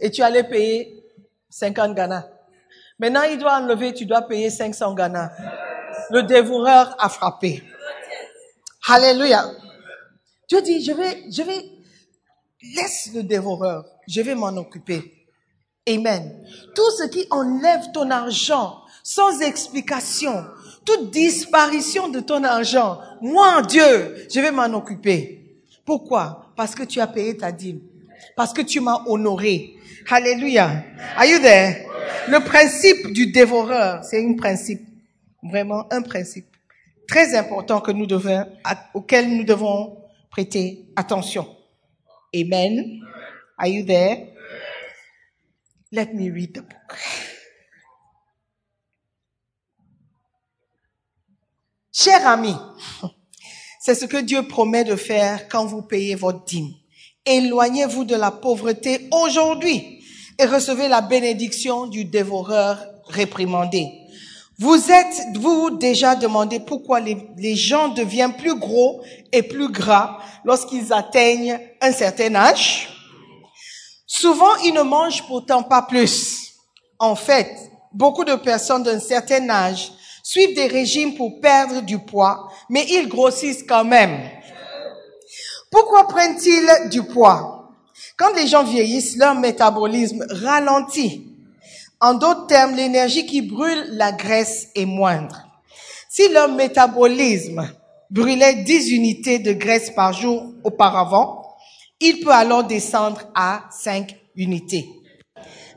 Et 0.01 0.11
tu 0.11 0.23
allais 0.23 0.45
payer 0.45 1.05
50 1.51 1.95
Ghana. 1.95 2.29
Maintenant, 2.99 3.23
il 3.23 3.39
doit 3.39 3.59
enlever, 3.59 3.95
tu 3.95 4.07
dois 4.07 4.23
payer 4.23 4.51
500 4.51 4.95
Ghana. 4.95 5.33
Le 6.11 6.23
dévoreur 6.23 6.95
a 6.99 7.09
frappé. 7.09 7.63
Alléluia. 8.89 9.47
Dieu 10.49 10.61
dit, 10.63 10.85
je 10.85 10.93
vais, 10.93 11.25
je 11.31 11.43
vais, 11.43 11.63
laisse 12.77 13.11
le 13.15 13.23
dévoreur. 13.23 13.85
Je 14.09 14.21
vais 14.21 14.35
m'en 14.35 14.57
occuper. 14.57 15.27
Amen. 15.88 16.45
Tout 16.75 16.90
ce 16.99 17.09
qui 17.09 17.27
enlève 17.31 17.93
ton 17.93 18.11
argent 18.11 18.81
sans 19.03 19.40
explication, 19.40 20.45
toute 20.85 21.11
disparition 21.11 22.09
de 22.09 22.21
ton 22.21 22.43
argent, 22.43 23.01
moi, 23.21 23.62
Dieu, 23.62 24.27
je 24.33 24.40
vais 24.40 24.51
m'en 24.51 24.73
occuper. 24.77 25.61
Pourquoi? 25.85 26.53
Parce 26.57 26.75
que 26.75 26.85
tu 26.85 27.01
as 27.01 27.07
payé 27.07 27.37
ta 27.37 27.53
dîme. 27.53 27.81
Parce 28.37 28.53
que 28.53 28.62
tu 28.62 28.81
m'as 28.81 29.03
honoré. 29.07 29.75
Alléluia. 30.11 30.85
Are 31.17 31.27
you 31.27 31.38
there? 31.38 31.87
Le 32.29 32.40
principe 32.40 33.12
du 33.12 33.31
dévoreur, 33.31 34.03
c'est 34.03 34.25
un 34.25 34.35
principe, 34.35 34.87
vraiment 35.43 35.87
un 35.90 36.01
principe 36.01 36.47
très 37.07 37.37
important 37.37 37.81
que 37.81 37.93
nous 37.93 38.07
devons, 38.07 38.47
auquel 38.95 39.29
nous 39.37 39.45
devons 39.45 39.99
prêter 40.31 40.87
attention. 40.97 41.47
Amen. 42.35 43.03
Are 43.57 43.69
you 43.69 43.85
there? 43.85 44.29
Let 45.93 46.12
me 46.14 46.31
read 46.31 46.55
the 46.55 46.62
book. 46.62 46.99
Cher 51.93 52.27
ami, 52.27 52.55
c'est 53.81 53.95
ce 53.95 54.05
que 54.07 54.17
Dieu 54.17 54.49
promet 54.49 54.83
de 54.83 54.97
faire 54.97 55.49
quand 55.49 55.64
vous 55.64 55.83
payez 55.83 56.17
votre 56.17 56.45
dîme. 56.45 56.75
Éloignez-vous 57.25 58.05
de 58.05 58.17
la 58.17 58.33
pauvreté 58.33 59.09
aujourd'hui 59.12 60.05
et 60.38 60.45
recevez 60.45 60.88
la 60.88 61.01
bénédiction 61.01 61.87
du 61.87 62.05
dévoreur 62.05 62.85
réprimandé. 63.07 63.93
Vous 64.59 64.90
êtes, 64.90 65.38
vous 65.38 65.71
déjà 65.71 66.17
demandé 66.17 66.59
pourquoi 66.61 66.99
les, 67.01 67.17
les 67.37 67.55
gens 67.55 67.88
deviennent 67.88 68.37
plus 68.37 68.59
gros 68.59 69.03
et 69.33 69.43
plus 69.43 69.71
gras 69.71 70.19
lorsqu'ils 70.45 70.93
atteignent 70.93 71.59
un 71.81 71.93
certain 71.93 72.35
âge? 72.35 72.94
Souvent, 74.25 74.57
ils 74.65 74.73
ne 74.73 74.81
mangent 74.81 75.27
pourtant 75.27 75.63
pas 75.63 75.83
plus. 75.83 76.55
En 76.99 77.15
fait, 77.15 77.59
beaucoup 77.93 78.25
de 78.25 78.35
personnes 78.37 78.83
d'un 78.83 78.99
certain 78.99 79.51
âge 79.51 79.93
suivent 80.23 80.55
des 80.55 80.67
régimes 80.67 81.15
pour 81.15 81.43
perdre 81.43 81.83
du 81.83 81.99
poids, 81.99 82.49
mais 82.71 82.87
ils 82.89 83.07
grossissent 83.07 83.67
quand 83.69 83.85
même. 83.85 84.19
Pourquoi 85.71 86.09
prennent-ils 86.09 86.89
du 86.89 87.03
poids? 87.03 87.69
Quand 88.17 88.33
les 88.35 88.47
gens 88.47 88.65
vieillissent, 88.65 89.19
leur 89.19 89.35
métabolisme 89.35 90.25
ralentit. 90.31 91.37
En 92.01 92.15
d'autres 92.15 92.47
termes, 92.47 92.77
l'énergie 92.77 93.27
qui 93.27 93.43
brûle 93.43 93.89
la 93.91 94.13
graisse 94.13 94.69
est 94.75 94.87
moindre. 94.87 95.47
Si 96.09 96.31
leur 96.31 96.49
métabolisme 96.49 97.69
brûlait 98.09 98.63
10 98.63 98.91
unités 98.91 99.39
de 99.39 99.53
graisse 99.53 99.91
par 99.91 100.15
jour 100.15 100.47
auparavant, 100.65 101.44
il 102.05 102.21
peut 102.21 102.33
alors 102.33 102.64
descendre 102.64 103.23
à 103.35 103.62
5 103.71 104.14
unités. 104.37 104.87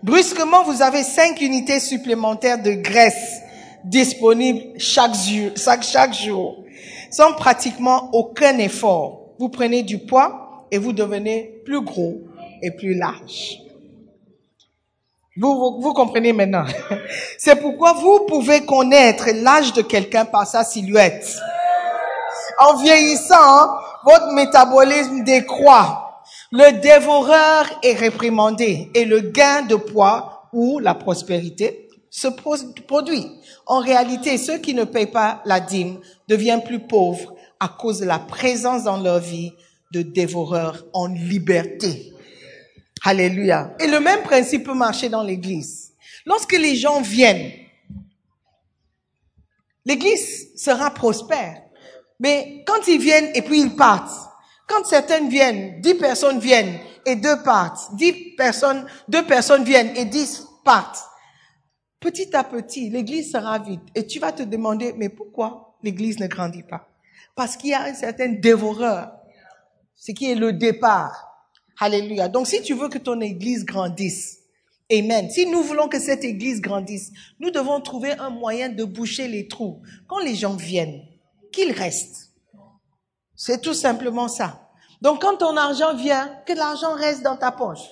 Brusquement, 0.03 0.63
vous 0.63 0.81
avez 0.81 1.03
5 1.03 1.39
unités 1.39 1.79
supplémentaires 1.79 2.61
de 2.61 2.71
graisse 2.71 3.41
disponibles 3.85 4.77
chaque 4.77 6.13
jour, 6.13 6.65
sans 7.09 7.31
pratiquement 7.33 8.09
aucun 8.11 8.57
effort. 8.57 9.35
Vous 9.39 9.47
prenez 9.47 9.83
du 9.83 9.99
poids 9.99 10.65
et 10.69 10.77
vous 10.77 10.91
devenez 10.91 11.61
plus 11.63 11.81
gros 11.81 12.17
et 12.61 12.71
plus 12.71 12.93
large. 12.93 13.59
Vous 15.37 15.93
comprenez 15.93 16.33
maintenant. 16.33 16.65
C'est 17.37 17.61
pourquoi 17.61 17.93
vous 17.93 18.25
pouvez 18.27 18.65
connaître 18.65 19.29
l'âge 19.33 19.71
de 19.73 19.81
quelqu'un 19.81 20.25
par 20.25 20.45
sa 20.45 20.65
silhouette. 20.65 21.37
En 22.59 22.75
vieillissant, 22.75 23.69
votre 24.03 24.33
métabolisme 24.33 25.23
décroît 25.23 26.06
le 26.51 26.79
dévoreur 26.79 27.79
est 27.83 27.93
réprimandé 27.93 28.89
et 28.93 29.05
le 29.05 29.19
gain 29.19 29.63
de 29.63 29.75
poids 29.75 30.49
ou 30.53 30.79
la 30.79 30.95
prospérité 30.95 31.89
se 32.09 32.27
produit. 32.27 33.25
En 33.65 33.79
réalité, 33.79 34.37
ceux 34.37 34.57
qui 34.57 34.73
ne 34.73 34.85
payent 34.85 35.11
pas 35.11 35.41
la 35.45 35.59
dîme 35.59 35.99
deviennent 36.27 36.63
plus 36.63 36.79
pauvres 36.79 37.35
à 37.59 37.67
cause 37.67 37.99
de 37.99 38.05
la 38.05 38.19
présence 38.19 38.83
dans 38.83 39.01
leur 39.01 39.19
vie 39.19 39.51
de 39.91 40.01
dévoreurs 40.01 40.85
en 40.93 41.07
liberté. 41.07 42.13
Alléluia. 43.03 43.75
Et 43.79 43.87
le 43.87 43.99
même 43.99 44.23
principe 44.23 44.65
peut 44.65 44.73
marcher 44.73 45.09
dans 45.09 45.23
l'église. 45.23 45.93
Lorsque 46.25 46.53
les 46.53 46.75
gens 46.75 47.01
viennent, 47.01 47.51
l'église 49.85 50.49
sera 50.55 50.91
prospère. 50.91 51.61
Mais 52.19 52.63
quand 52.65 52.87
ils 52.87 52.99
viennent 52.99 53.31
et 53.35 53.41
puis 53.41 53.61
ils 53.61 53.75
partent, 53.75 54.27
quand 54.67 54.85
certaines 54.85 55.29
viennent, 55.29 55.81
dix 55.81 55.95
personnes 55.95 56.39
viennent 56.39 56.77
et 57.05 57.15
deux 57.15 57.41
partent, 57.43 57.95
dix 57.95 58.35
personnes, 58.35 58.85
deux 59.07 59.25
personnes 59.25 59.63
viennent 59.63 59.95
et 59.95 60.05
dix 60.05 60.45
partent, 60.63 60.99
petit 61.99 62.35
à 62.35 62.43
petit, 62.43 62.89
l'église 62.89 63.31
sera 63.31 63.57
vide. 63.59 63.79
Et 63.95 64.05
tu 64.05 64.19
vas 64.19 64.33
te 64.33 64.43
demander, 64.43 64.93
mais 64.97 65.09
pourquoi 65.09 65.77
l'église 65.81 66.19
ne 66.19 66.27
grandit 66.27 66.63
pas? 66.63 66.89
Parce 67.33 67.55
qu'il 67.55 67.69
y 67.69 67.73
a 67.73 67.83
un 67.83 67.93
certain 67.93 68.33
dévoreur. 68.33 69.13
Ce 69.95 70.11
qui 70.11 70.29
est 70.29 70.35
le 70.35 70.53
départ. 70.53 71.47
Alléluia. 71.79 72.27
Donc 72.27 72.47
si 72.47 72.61
tu 72.61 72.73
veux 72.73 72.89
que 72.89 72.97
ton 72.97 73.21
église 73.21 73.65
grandisse, 73.65 74.37
Amen. 74.89 75.29
Si 75.29 75.45
nous 75.45 75.63
voulons 75.63 75.89
que 75.89 75.99
cette 75.99 76.23
église 76.23 76.61
grandisse, 76.61 77.11
nous 77.41 77.51
devons 77.51 77.81
trouver 77.81 78.13
un 78.13 78.29
moyen 78.29 78.69
de 78.69 78.85
boucher 78.85 79.27
les 79.27 79.49
trous. 79.49 79.81
Quand 80.07 80.19
les 80.19 80.33
gens 80.33 80.55
viennent, 80.55 81.01
qu'ils 81.51 81.73
restent. 81.73 82.26
C'est 83.37 83.61
tout 83.61 83.75
simplement 83.75 84.27
ça. 84.27 84.67
Donc 84.99 85.21
quand 85.21 85.37
ton 85.37 85.55
argent 85.55 85.93
vient, 85.93 86.27
que 86.45 86.53
l'argent 86.53 86.93
reste 86.95 87.21
dans 87.21 87.37
ta 87.37 87.51
poche. 87.51 87.85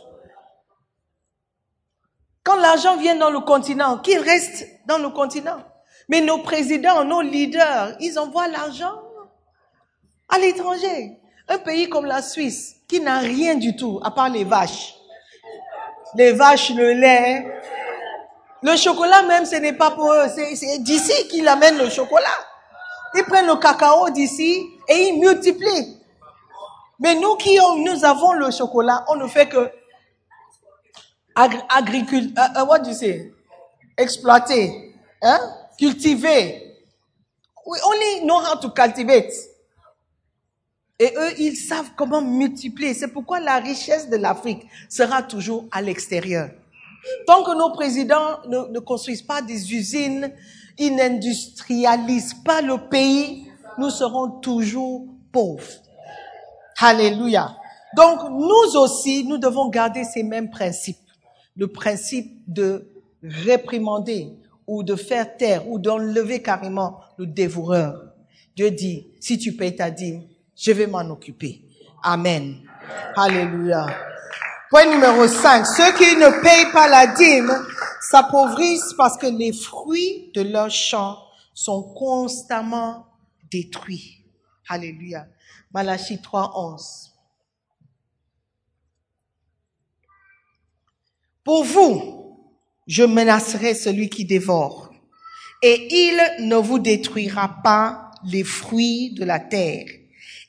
Quand 2.43 2.55
l'argent 2.57 2.97
vient 2.97 3.15
dans 3.15 3.29
le 3.29 3.39
continent, 3.39 3.99
qu'il 3.99 4.19
reste 4.19 4.67
dans 4.87 4.97
le 4.97 5.09
continent. 5.09 5.63
Mais 6.09 6.21
nos 6.21 6.39
présidents, 6.39 7.03
nos 7.05 7.21
leaders, 7.21 7.95
ils 7.99 8.17
envoient 8.17 8.47
l'argent 8.47 9.01
à 10.29 10.39
l'étranger. 10.39 11.19
Un 11.47 11.59
pays 11.59 11.89
comme 11.89 12.05
la 12.05 12.23
Suisse, 12.23 12.77
qui 12.87 12.99
n'a 12.99 13.19
rien 13.19 13.55
du 13.55 13.75
tout, 13.75 13.99
à 14.03 14.09
part 14.11 14.29
les 14.29 14.43
vaches. 14.43 14.95
Les 16.15 16.31
vaches, 16.31 16.71
le 16.71 16.93
lait. 16.93 17.45
Le 18.63 18.75
chocolat 18.77 19.21
même, 19.23 19.45
ce 19.45 19.57
n'est 19.57 19.73
pas 19.73 19.91
pour 19.91 20.11
eux. 20.11 20.27
C'est 20.35 20.79
d'ici 20.79 21.27
qu'ils 21.27 21.47
amènent 21.47 21.77
le 21.77 21.89
chocolat. 21.89 22.25
Ils 23.13 23.23
prennent 23.23 23.47
le 23.47 23.55
cacao 23.57 24.09
d'ici 24.09 24.74
et 24.87 25.09
ils 25.09 25.19
multiplient. 25.19 25.97
Mais 26.99 27.15
nous 27.15 27.35
qui 27.35 27.57
nous 27.83 28.05
avons 28.05 28.33
le 28.33 28.51
chocolat, 28.51 29.05
on 29.09 29.15
ne 29.15 29.27
fait 29.27 29.49
que 29.49 29.69
agriculture, 31.35 32.33
what 32.67 32.79
do 32.79 32.89
you 32.89 32.95
say? 32.95 33.33
Exploiter, 33.97 34.95
hein? 35.21 35.39
Cultiver. 35.77 36.61
We 37.65 37.79
only 37.83 38.25
know 38.25 38.39
how 38.39 38.55
to 38.55 38.69
cultivate. 38.69 39.33
Et 40.97 41.13
eux, 41.17 41.39
ils 41.39 41.57
savent 41.57 41.91
comment 41.97 42.21
multiplier. 42.21 42.93
C'est 42.93 43.09
pourquoi 43.09 43.41
la 43.41 43.57
richesse 43.57 44.09
de 44.09 44.15
l'Afrique 44.15 44.65
sera 44.87 45.21
toujours 45.23 45.65
à 45.71 45.81
l'extérieur. 45.81 46.49
Tant 47.27 47.43
que 47.43 47.53
nos 47.57 47.71
présidents 47.71 48.39
ne 48.47 48.79
construisent 48.79 49.21
pas 49.21 49.41
des 49.41 49.73
usines, 49.73 50.31
ils 50.77 50.95
n'industrialisent 50.95 52.35
pas 52.45 52.61
le 52.61 52.77
pays, 52.89 53.51
nous 53.77 53.89
serons 53.89 54.39
toujours 54.39 55.05
pauvres. 55.31 55.63
Alléluia. 56.79 57.55
Donc, 57.95 58.19
nous 58.29 58.79
aussi, 58.79 59.25
nous 59.25 59.37
devons 59.37 59.69
garder 59.69 60.03
ces 60.03 60.23
mêmes 60.23 60.49
principes. 60.49 60.97
Le 61.55 61.67
principe 61.67 62.41
de 62.47 62.91
réprimander 63.23 64.33
ou 64.67 64.83
de 64.83 64.95
faire 64.95 65.37
taire 65.37 65.69
ou 65.69 65.79
d'enlever 65.79 66.41
carrément 66.41 66.99
le 67.17 67.25
dévoreur. 67.25 68.01
Dieu 68.55 68.71
dit, 68.71 69.07
si 69.19 69.37
tu 69.37 69.53
payes 69.53 69.75
ta 69.75 69.89
dîme, 69.89 70.23
je 70.55 70.71
vais 70.71 70.87
m'en 70.87 71.09
occuper. 71.09 71.61
Amen. 72.03 72.57
Alléluia. 73.15 73.87
Point 74.69 74.85
numéro 74.91 75.27
5. 75.27 75.65
Ceux 75.65 75.93
qui 75.93 76.15
ne 76.15 76.41
payent 76.41 76.71
pas 76.71 76.87
la 76.87 77.07
dîme 77.07 77.51
s'appauvrissent 78.01 78.93
parce 78.97 79.17
que 79.17 79.27
les 79.27 79.53
fruits 79.53 80.31
de 80.33 80.41
leur 80.41 80.69
champ 80.69 81.17
sont 81.53 81.83
constamment 81.93 83.05
détruits. 83.55 84.23
Alléluia. 84.67 85.27
Malachie 85.73 86.21
3, 86.21 86.53
11. 86.55 87.11
Pour 91.43 91.63
vous, 91.63 92.49
je 92.87 93.03
menacerai 93.03 93.75
celui 93.75 94.09
qui 94.09 94.25
dévore, 94.25 94.93
et 95.61 95.87
il 95.89 96.47
ne 96.47 96.55
vous 96.55 96.79
détruira 96.79 97.61
pas 97.63 98.11
les 98.25 98.43
fruits 98.43 99.13
de 99.13 99.23
la 99.23 99.39
terre, 99.39 99.85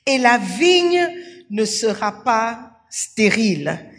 et 0.05 0.17
la 0.17 0.37
vigne 0.37 1.07
ne 1.49 1.65
sera 1.65 2.23
pas 2.23 2.81
stérile 2.89 3.91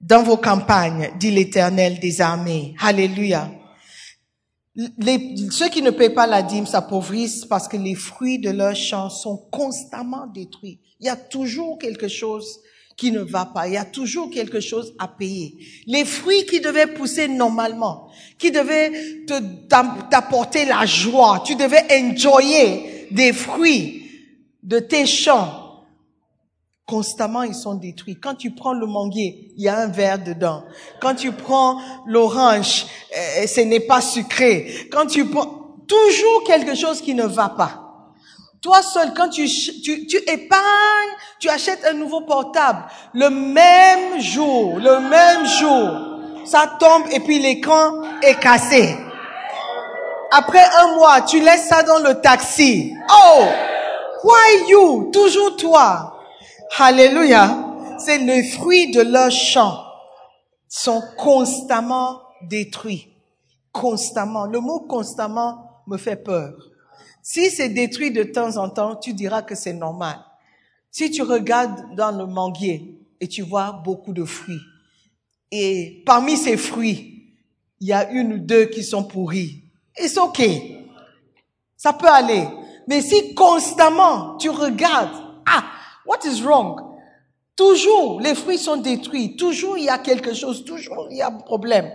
dans 0.00 0.22
vos 0.22 0.36
campagnes, 0.36 1.10
dit 1.18 1.30
l'Éternel 1.30 1.98
des 1.98 2.20
armées. 2.20 2.74
Alléluia. 2.80 3.50
Les- 4.76 5.36
ceux 5.50 5.68
qui 5.68 5.82
ne 5.82 5.90
paient 5.90 6.10
pas 6.10 6.26
la 6.26 6.42
dîme 6.42 6.66
s'appauvrissent 6.66 7.44
parce 7.44 7.68
que 7.68 7.76
les 7.76 7.94
fruits 7.94 8.38
de 8.40 8.50
leur 8.50 8.74
champ 8.74 9.08
sont 9.08 9.36
constamment 9.52 10.26
détruits. 10.26 10.80
Il 11.00 11.06
y 11.06 11.10
a 11.10 11.16
toujours 11.16 11.78
quelque 11.78 12.08
chose 12.08 12.60
qui 12.96 13.12
ne 13.12 13.20
va 13.20 13.44
pas. 13.46 13.68
Il 13.68 13.74
y 13.74 13.76
a 13.76 13.84
toujours 13.84 14.30
quelque 14.30 14.60
chose 14.60 14.94
à 14.98 15.06
payer. 15.08 15.56
Les 15.86 16.04
fruits 16.04 16.44
qui 16.46 16.60
devaient 16.60 16.88
pousser 16.88 17.28
normalement, 17.28 18.08
qui 18.38 18.50
devaient 18.50 19.24
t'apporter 20.10 20.64
la 20.64 20.84
joie, 20.86 21.42
tu 21.46 21.54
devais 21.54 21.84
enjoyer 21.92 23.08
des 23.10 23.32
fruits 23.32 24.02
de 24.62 24.78
tes 24.78 25.06
champs, 25.06 25.63
constamment 26.86 27.42
ils 27.42 27.54
sont 27.54 27.74
détruits. 27.74 28.18
Quand 28.20 28.34
tu 28.34 28.50
prends 28.50 28.74
le 28.74 28.86
manguier, 28.86 29.52
il 29.56 29.64
y 29.64 29.68
a 29.68 29.78
un 29.78 29.86
verre 29.86 30.22
dedans. 30.22 30.64
Quand 31.00 31.14
tu 31.14 31.32
prends 31.32 31.80
l'orange, 32.06 32.86
euh, 33.16 33.46
ce 33.46 33.60
n'est 33.60 33.80
pas 33.80 34.00
sucré. 34.00 34.88
Quand 34.92 35.06
tu 35.06 35.24
prends 35.26 35.76
toujours 35.88 36.44
quelque 36.44 36.74
chose 36.74 37.00
qui 37.00 37.14
ne 37.14 37.24
va 37.24 37.48
pas. 37.50 37.80
Toi 38.60 38.82
seul, 38.82 39.12
quand 39.14 39.28
tu, 39.28 39.46
tu, 39.46 40.06
tu 40.06 40.16
épargnes, 40.16 41.14
tu 41.38 41.50
achètes 41.50 41.84
un 41.84 41.92
nouveau 41.92 42.22
portable, 42.22 42.84
le 43.12 43.28
même 43.28 44.20
jour, 44.20 44.78
le 44.78 45.00
même 45.00 45.44
jour, 45.46 46.46
ça 46.46 46.76
tombe 46.80 47.04
et 47.12 47.20
puis 47.20 47.38
l'écran 47.38 48.02
est 48.22 48.40
cassé. 48.40 48.96
Après 50.30 50.64
un 50.80 50.94
mois, 50.96 51.20
tu 51.22 51.40
laisses 51.40 51.68
ça 51.68 51.82
dans 51.82 51.98
le 51.98 52.20
taxi. 52.20 52.94
Oh, 53.10 53.44
why 54.24 54.70
you? 54.70 55.10
Toujours 55.12 55.56
toi. 55.56 56.13
Alléluia. 56.78 57.96
C'est 57.98 58.18
le 58.18 58.42
fruit 58.42 58.90
de 58.90 59.00
leur 59.02 59.30
champ 59.30 59.84
sont 60.68 61.02
constamment 61.16 62.20
détruits. 62.42 63.08
Constamment. 63.72 64.46
Le 64.46 64.60
mot 64.60 64.80
constamment 64.80 65.82
me 65.86 65.96
fait 65.96 66.16
peur. 66.16 66.52
Si 67.22 67.50
c'est 67.50 67.68
détruit 67.68 68.10
de 68.10 68.24
temps 68.24 68.56
en 68.56 68.68
temps, 68.68 68.96
tu 68.96 69.14
diras 69.14 69.42
que 69.42 69.54
c'est 69.54 69.72
normal. 69.72 70.18
Si 70.90 71.10
tu 71.10 71.22
regardes 71.22 71.94
dans 71.94 72.10
le 72.10 72.26
manguier 72.26 73.00
et 73.20 73.28
tu 73.28 73.42
vois 73.42 73.72
beaucoup 73.84 74.12
de 74.12 74.24
fruits, 74.24 74.60
et 75.50 76.02
parmi 76.04 76.36
ces 76.36 76.56
fruits, 76.56 77.36
il 77.80 77.88
y 77.88 77.92
a 77.92 78.10
une 78.10 78.34
ou 78.34 78.38
deux 78.38 78.66
qui 78.66 78.82
sont 78.82 79.04
pourris, 79.04 79.62
it's 79.98 80.16
okay. 80.16 80.86
Ça 81.76 81.92
peut 81.92 82.08
aller. 82.08 82.48
Mais 82.88 83.00
si 83.00 83.34
constamment 83.34 84.36
tu 84.36 84.50
regardes, 84.50 85.14
ah, 85.46 85.64
what 86.06 86.24
is 86.24 86.42
wrong? 86.42 86.94
Toujours, 87.56 88.20
les 88.20 88.34
fruits 88.34 88.58
sont 88.58 88.78
détruits. 88.78 89.36
Toujours, 89.36 89.78
il 89.78 89.84
y 89.84 89.88
a 89.88 89.98
quelque 89.98 90.34
chose. 90.34 90.64
Toujours, 90.64 91.06
il 91.10 91.18
y 91.18 91.22
a 91.22 91.28
un 91.28 91.38
problème. 91.38 91.90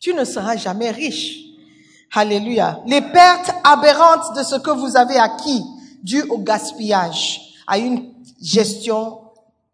Tu 0.00 0.14
ne 0.14 0.24
seras 0.24 0.56
jamais 0.56 0.90
riche. 0.90 1.38
Alléluia. 2.14 2.80
Les 2.86 3.00
pertes 3.00 3.50
aberrantes 3.64 4.36
de 4.36 4.42
ce 4.42 4.56
que 4.56 4.70
vous 4.70 4.96
avez 4.96 5.16
acquis, 5.16 5.62
dues 6.02 6.24
au 6.30 6.38
gaspillage, 6.38 7.40
à 7.66 7.78
une 7.78 8.12
gestion, 8.40 9.20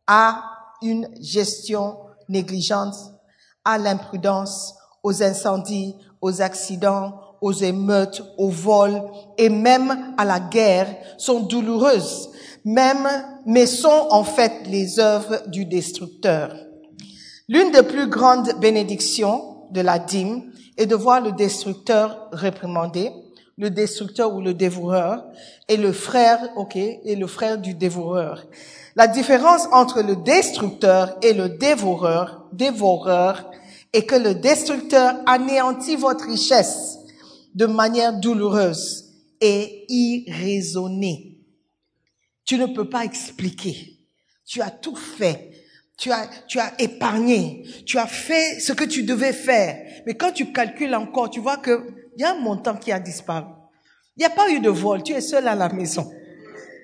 à 0.07 0.43
une 0.83 1.09
gestion 1.21 1.97
négligente, 2.29 2.95
à 3.65 3.79
l'imprudence, 3.79 4.75
aux 5.03 5.23
incendies, 5.23 5.95
aux 6.21 6.41
accidents, 6.41 7.21
aux 7.41 7.53
émeutes, 7.53 8.23
aux 8.39 8.49
vols 8.49 9.03
et 9.37 9.49
même 9.49 10.15
à 10.17 10.25
la 10.25 10.41
guerre 10.41 10.97
sont 11.19 11.41
douloureuses, 11.41 12.31
même, 12.65 13.09
mais 13.47 13.67
sont 13.67 14.09
en 14.11 14.25
fait 14.25 14.67
les 14.67 14.99
œuvres 14.99 15.43
du 15.49 15.65
destructeur. 15.67 16.57
L'une 17.49 17.71
des 17.71 17.83
plus 17.83 18.09
grandes 18.09 18.59
bénédictions 18.61 19.67
de 19.71 19.83
la 19.83 19.99
dîme 19.99 20.51
est 20.77 20.87
de 20.87 20.95
voir 20.95 21.21
le 21.21 21.33
destructeur 21.33 22.29
réprimandé, 22.33 23.11
le 23.59 23.71
destructeur 23.71 24.35
ou 24.35 24.41
le 24.41 24.55
dévoreur, 24.55 25.25
et 25.69 25.77
le 25.77 25.93
frère, 25.93 26.41
ok, 26.57 26.77
et 26.77 27.17
le 27.17 27.27
frère 27.27 27.59
du 27.59 27.75
dévoreur. 27.75 28.45
La 28.97 29.07
différence 29.07 29.67
entre 29.73 30.03
le 30.03 30.17
destructeur 30.17 31.17
et 31.23 31.33
le 31.33 31.49
dévoreur, 31.51 32.47
dévoreur, 32.53 33.51
est 33.93 34.05
que 34.05 34.17
le 34.17 34.35
destructeur 34.35 35.15
anéantit 35.27 35.97
votre 35.97 36.27
richesse 36.27 36.99
de 37.55 37.67
manière 37.67 38.19
douloureuse 38.19 39.05
et 39.41 39.85
irraisonnée. 39.89 41.34
Tu 42.45 42.59
ne 42.59 42.67
peux 42.67 42.89
pas 42.89 43.05
expliquer. 43.05 43.99
Tu 44.47 44.61
as 44.61 44.71
tout 44.71 44.97
fait. 44.97 45.51
Tu 45.97 46.11
as, 46.11 46.29
tu 46.49 46.59
as 46.59 46.73
épargné. 46.81 47.65
Tu 47.87 47.99
as 47.99 48.07
fait 48.07 48.61
ce 48.61 48.73
que 48.73 48.85
tu 48.85 49.05
devais 49.05 49.33
faire. 49.33 50.03
Mais 50.07 50.15
quand 50.15 50.33
tu 50.33 50.53
calcules 50.53 50.95
encore, 50.95 51.31
tu 51.31 51.41
vois 51.41 51.57
que 51.57 51.89
il 52.17 52.21
y 52.21 52.25
a 52.25 52.33
un 52.33 52.39
montant 52.39 52.77
qui 52.77 52.93
a 52.93 53.01
disparu. 53.01 53.47
Il 54.17 54.21
n'y 54.21 54.27
a 54.27 54.31
pas 54.31 54.51
eu 54.51 54.61
de 54.61 54.71
vol. 54.71 55.03
Tu 55.03 55.13
es 55.13 55.21
seul 55.21 55.49
à 55.49 55.55
la 55.55 55.69
maison. 55.69 56.11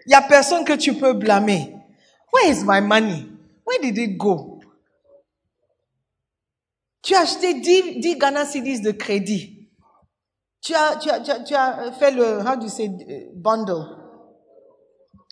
Il 0.06 0.10
n'y 0.10 0.14
a 0.14 0.22
personne 0.22 0.64
que 0.64 0.72
tu 0.72 0.94
peux 0.94 1.12
blâmer. 1.12 1.74
Where 2.32 2.50
is 2.50 2.64
my 2.64 2.80
money? 2.80 3.26
Where 3.66 3.80
did 3.80 3.98
it 3.98 4.16
go? 4.16 4.60
Tu 7.02 7.14
as 7.14 7.20
acheté 7.20 7.54
10, 7.54 8.00
10 8.00 8.16
Ghana 8.18 8.44
Cedis 8.44 8.80
de 8.80 8.90
crédit. 8.90 9.68
Tu 10.60 10.74
as, 10.74 10.96
tu 10.96 11.10
as, 11.10 11.20
tu 11.20 11.30
as, 11.30 11.40
tu 11.40 11.54
as 11.54 11.92
fait 11.92 12.10
le, 12.10 12.40
how 12.40 12.56
do 12.56 12.64
you 12.64 12.68
say, 12.68 12.90
bundle? 13.34 13.99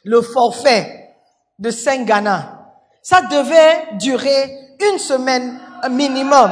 Le 0.09 0.23
forfait 0.23 1.14
de 1.59 1.71
5 1.71 2.07
Ghana. 2.07 2.73
Ça 3.03 3.21
devait 3.23 3.94
durer 3.99 4.77
une 4.90 4.99
semaine 4.99 5.61
minimum. 5.90 6.51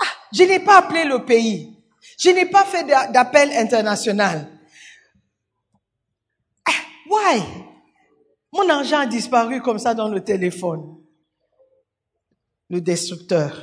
Ah, 0.00 0.04
je 0.32 0.44
n'ai 0.44 0.60
pas 0.60 0.78
appelé 0.78 1.02
le 1.04 1.24
pays. 1.24 1.76
Je 2.20 2.30
n'ai 2.30 2.46
pas 2.46 2.64
fait 2.64 2.84
d'a- 2.84 3.08
d'appel 3.08 3.50
international. 3.52 4.46
Ah, 6.64 6.70
why? 7.10 7.42
Mon 8.52 8.68
argent 8.68 9.00
a 9.00 9.06
disparu 9.06 9.60
comme 9.60 9.80
ça 9.80 9.94
dans 9.94 10.08
le 10.08 10.22
téléphone. 10.22 10.98
Le 12.70 12.80
destructeur. 12.80 13.60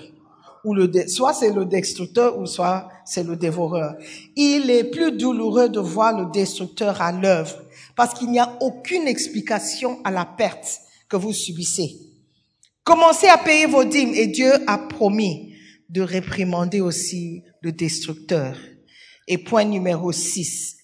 Ou 0.66 0.74
le 0.74 0.92
soit 1.08 1.34
c'est 1.34 1.54
le 1.54 1.66
destructeur 1.66 2.38
ou 2.38 2.46
soit 2.46 2.90
c'est 3.06 3.24
le 3.24 3.36
dévoreur. 3.36 3.96
Il 4.36 4.70
est 4.70 4.84
plus 4.84 5.12
douloureux 5.12 5.70
de 5.70 5.80
voir 5.80 6.20
le 6.20 6.32
destructeur 6.32 7.02
à 7.02 7.12
l'œuvre 7.12 7.56
parce 7.96 8.14
qu'il 8.14 8.30
n'y 8.32 8.40
a 8.40 8.58
aucune 8.62 9.08
explication 9.08 10.00
à 10.04 10.12
la 10.12 10.26
perte 10.26 10.80
que 11.08 11.16
vous 11.16 11.34
subissez. 11.34 11.96
Commencez 12.84 13.28
à 13.28 13.38
payer 13.38 13.68
vos 13.68 13.84
dîmes 13.84 14.14
et 14.14 14.28
Dieu 14.28 14.52
a 14.68 14.78
promis 14.78 15.56
de 15.90 16.02
réprimander 16.02 16.82
aussi 16.82 17.44
le 17.62 17.72
destructeur. 17.72 18.58
Et 19.28 19.38
point 19.38 19.64
numéro 19.64 20.12
6. 20.12 20.76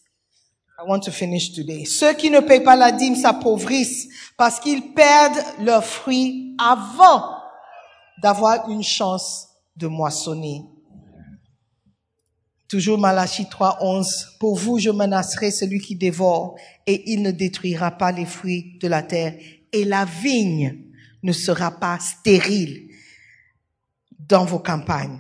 I 0.79 0.83
want 0.87 1.01
to 1.01 1.11
finish 1.11 1.53
today. 1.53 1.85
Ceux 1.85 2.13
qui 2.13 2.31
ne 2.31 2.39
payent 2.39 2.63
pas 2.63 2.75
la 2.75 2.91
dîme 2.91 3.15
s'appauvrissent 3.15 4.07
parce 4.35 4.59
qu'ils 4.59 4.93
perdent 4.93 5.43
leurs 5.59 5.85
fruits 5.85 6.55
avant 6.57 7.35
d'avoir 8.23 8.67
une 8.69 8.83
chance 8.83 9.50
de 9.75 9.87
moissonner. 9.87 10.63
Toujours 12.67 12.97
Malachie 12.97 13.49
3, 13.49 13.79
11. 13.81 14.37
Pour 14.39 14.55
vous, 14.55 14.79
je 14.79 14.89
menacerai 14.89 15.51
celui 15.51 15.79
qui 15.79 15.95
dévore 15.95 16.55
et 16.87 17.11
il 17.11 17.21
ne 17.21 17.31
détruira 17.31 17.91
pas 17.91 18.11
les 18.11 18.25
fruits 18.25 18.77
de 18.79 18.87
la 18.87 19.03
terre 19.03 19.35
et 19.73 19.83
la 19.83 20.05
vigne 20.05 20.85
ne 21.23 21.31
sera 21.33 21.71
pas 21.71 21.99
stérile 21.99 22.87
dans 24.19 24.45
vos 24.45 24.59
campagnes. 24.59 25.19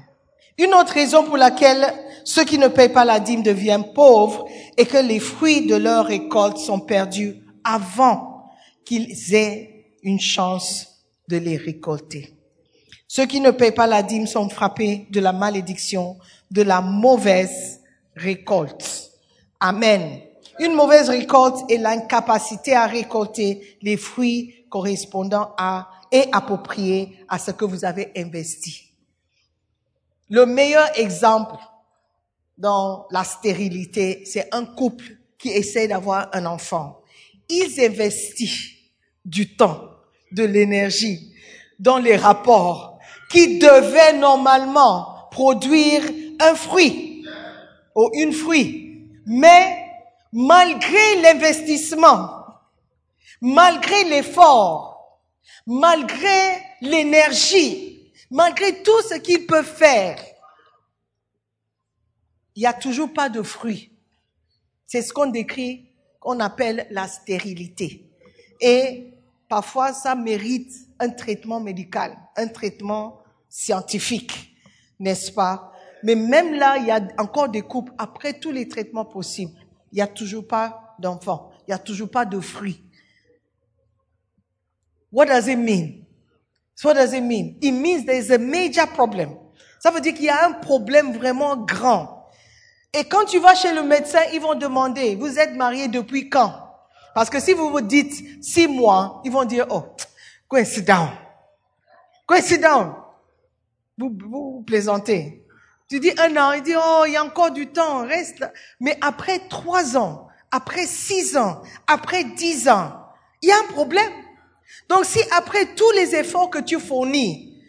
Une 0.57 0.73
autre 0.73 0.93
raison 0.93 1.25
pour 1.25 1.37
laquelle 1.37 1.93
ceux 2.23 2.45
qui 2.45 2.57
ne 2.57 2.67
payent 2.67 2.93
pas 2.93 3.05
la 3.05 3.19
dîme 3.19 3.43
deviennent 3.43 3.93
pauvres 3.93 4.45
est 4.77 4.85
que 4.85 5.05
les 5.05 5.19
fruits 5.19 5.65
de 5.65 5.75
leur 5.75 6.05
récolte 6.05 6.57
sont 6.57 6.79
perdus 6.79 7.35
avant 7.63 8.49
qu'ils 8.85 9.33
aient 9.33 9.95
une 10.03 10.19
chance 10.19 10.87
de 11.27 11.37
les 11.37 11.57
récolter. 11.57 12.40
Ceux 13.13 13.25
qui 13.25 13.41
ne 13.41 13.51
payent 13.51 13.73
pas 13.73 13.87
la 13.87 14.03
dîme 14.03 14.25
sont 14.25 14.47
frappés 14.47 15.05
de 15.09 15.19
la 15.19 15.33
malédiction 15.33 16.17
de 16.49 16.61
la 16.61 16.79
mauvaise 16.79 17.81
récolte. 18.15 19.11
Amen. 19.59 20.21
Une 20.59 20.75
mauvaise 20.75 21.09
récolte 21.09 21.69
est 21.69 21.75
l'incapacité 21.75 22.73
à 22.73 22.87
récolter 22.87 23.77
les 23.81 23.97
fruits 23.97 24.65
correspondant 24.69 25.53
à 25.57 25.89
et 26.09 26.23
appropriés 26.31 27.17
à 27.27 27.37
ce 27.37 27.51
que 27.51 27.65
vous 27.65 27.83
avez 27.83 28.13
investi. 28.15 28.93
Le 30.29 30.45
meilleur 30.45 30.97
exemple 30.97 31.57
dans 32.57 33.07
la 33.11 33.25
stérilité, 33.25 34.23
c'est 34.25 34.47
un 34.55 34.63
couple 34.63 35.17
qui 35.37 35.49
essaie 35.49 35.89
d'avoir 35.89 36.29
un 36.31 36.45
enfant. 36.45 37.01
Ils 37.49 37.77
investissent 37.81 38.71
du 39.25 39.53
temps, 39.57 39.81
de 40.31 40.45
l'énergie 40.45 41.33
dans 41.77 41.97
les 41.97 42.15
rapports 42.15 42.90
qui 43.31 43.59
devaient 43.59 44.17
normalement 44.17 45.29
produire 45.31 46.03
un 46.41 46.53
fruit 46.53 47.25
ou 47.95 48.09
une 48.13 48.33
fruit. 48.33 49.07
Mais 49.25 49.85
malgré 50.33 51.21
l'investissement, 51.21 52.29
malgré 53.39 54.03
l'effort, 54.03 55.21
malgré 55.65 56.61
l'énergie, 56.81 58.11
malgré 58.29 58.83
tout 58.83 59.01
ce 59.09 59.15
qu'ils 59.15 59.47
peuvent 59.47 59.65
faire, 59.65 60.21
il 62.55 62.61
n'y 62.61 62.67
a 62.67 62.73
toujours 62.73 63.13
pas 63.13 63.29
de 63.29 63.41
fruit. 63.41 63.97
C'est 64.87 65.01
ce 65.01 65.13
qu'on 65.13 65.27
décrit, 65.27 65.87
qu'on 66.19 66.41
appelle 66.41 66.85
la 66.91 67.07
stérilité. 67.07 68.09
Et 68.59 69.13
parfois, 69.47 69.93
ça 69.93 70.15
mérite 70.15 70.73
un 70.99 71.09
traitement 71.09 71.61
médical, 71.61 72.17
un 72.35 72.47
traitement 72.47 73.20
scientifique, 73.51 74.55
n'est-ce 74.97 75.31
pas? 75.31 75.73
Mais 76.03 76.15
même 76.15 76.53
là, 76.53 76.77
il 76.77 76.87
y 76.87 76.91
a 76.91 77.01
encore 77.19 77.49
des 77.49 77.61
couples, 77.61 77.93
après 77.97 78.39
tous 78.39 78.51
les 78.51 78.67
traitements 78.67 79.05
possibles, 79.05 79.51
il 79.91 79.97
n'y 79.97 80.01
a 80.01 80.07
toujours 80.07 80.47
pas 80.47 80.95
d'enfants, 80.97 81.51
il 81.67 81.71
n'y 81.71 81.73
a 81.73 81.77
toujours 81.77 82.09
pas 82.09 82.25
de 82.25 82.39
fruits. 82.39 82.83
What 85.11 85.25
does 85.25 85.47
it 85.47 85.57
mean? 85.57 86.05
What 86.83 86.95
does 86.95 87.13
it 87.13 87.21
mean? 87.21 87.57
It 87.61 87.73
means 87.73 88.05
there 88.05 88.17
is 88.17 88.31
a 88.31 88.37
major 88.39 88.87
problem. 88.87 89.37
Ça 89.79 89.91
veut 89.91 89.99
dire 89.99 90.13
qu'il 90.13 90.25
y 90.25 90.29
a 90.29 90.47
un 90.47 90.53
problème 90.53 91.13
vraiment 91.13 91.57
grand. 91.57 92.29
Et 92.93 93.03
quand 93.03 93.25
tu 93.25 93.39
vas 93.39 93.53
chez 93.55 93.73
le 93.73 93.83
médecin, 93.83 94.21
ils 94.33 94.39
vont 94.39 94.55
demander, 94.55 95.15
vous 95.15 95.37
êtes 95.37 95.55
marié 95.55 95.87
depuis 95.89 96.29
quand? 96.29 96.53
Parce 97.13 97.29
que 97.29 97.39
si 97.39 97.53
vous 97.53 97.69
vous 97.69 97.81
dites 97.81 98.43
six 98.43 98.67
mois, 98.67 99.21
ils 99.25 99.31
vont 99.31 99.43
dire, 99.43 99.65
oh, 99.69 99.83
go 100.49 100.57
and 100.57 100.65
sit 100.65 100.85
down. 100.85 101.09
Go 102.27 102.35
and 102.35 102.41
sit 102.41 102.61
down. 102.61 103.00
Vous, 104.01 104.17
vous 104.27 104.63
plaisantez. 104.65 105.45
Tu 105.87 105.99
dis 105.99 106.11
un 106.17 106.35
an, 106.35 106.53
il 106.53 106.63
dit, 106.63 106.73
oh, 106.75 107.03
il 107.05 107.13
y 107.13 107.17
a 107.17 107.23
encore 107.23 107.51
du 107.51 107.67
temps, 107.67 108.03
reste. 108.07 108.43
Mais 108.79 108.97
après 108.99 109.37
trois 109.47 109.95
ans, 109.95 110.27
après 110.49 110.87
six 110.87 111.37
ans, 111.37 111.61
après 111.85 112.23
dix 112.23 112.67
ans, 112.67 112.93
il 113.43 113.49
y 113.49 113.51
a 113.51 113.59
un 113.59 113.71
problème. 113.71 114.11
Donc 114.89 115.05
si 115.05 115.19
après 115.37 115.75
tous 115.75 115.91
les 115.91 116.15
efforts 116.15 116.49
que 116.49 116.57
tu 116.57 116.79
fournis, 116.79 117.61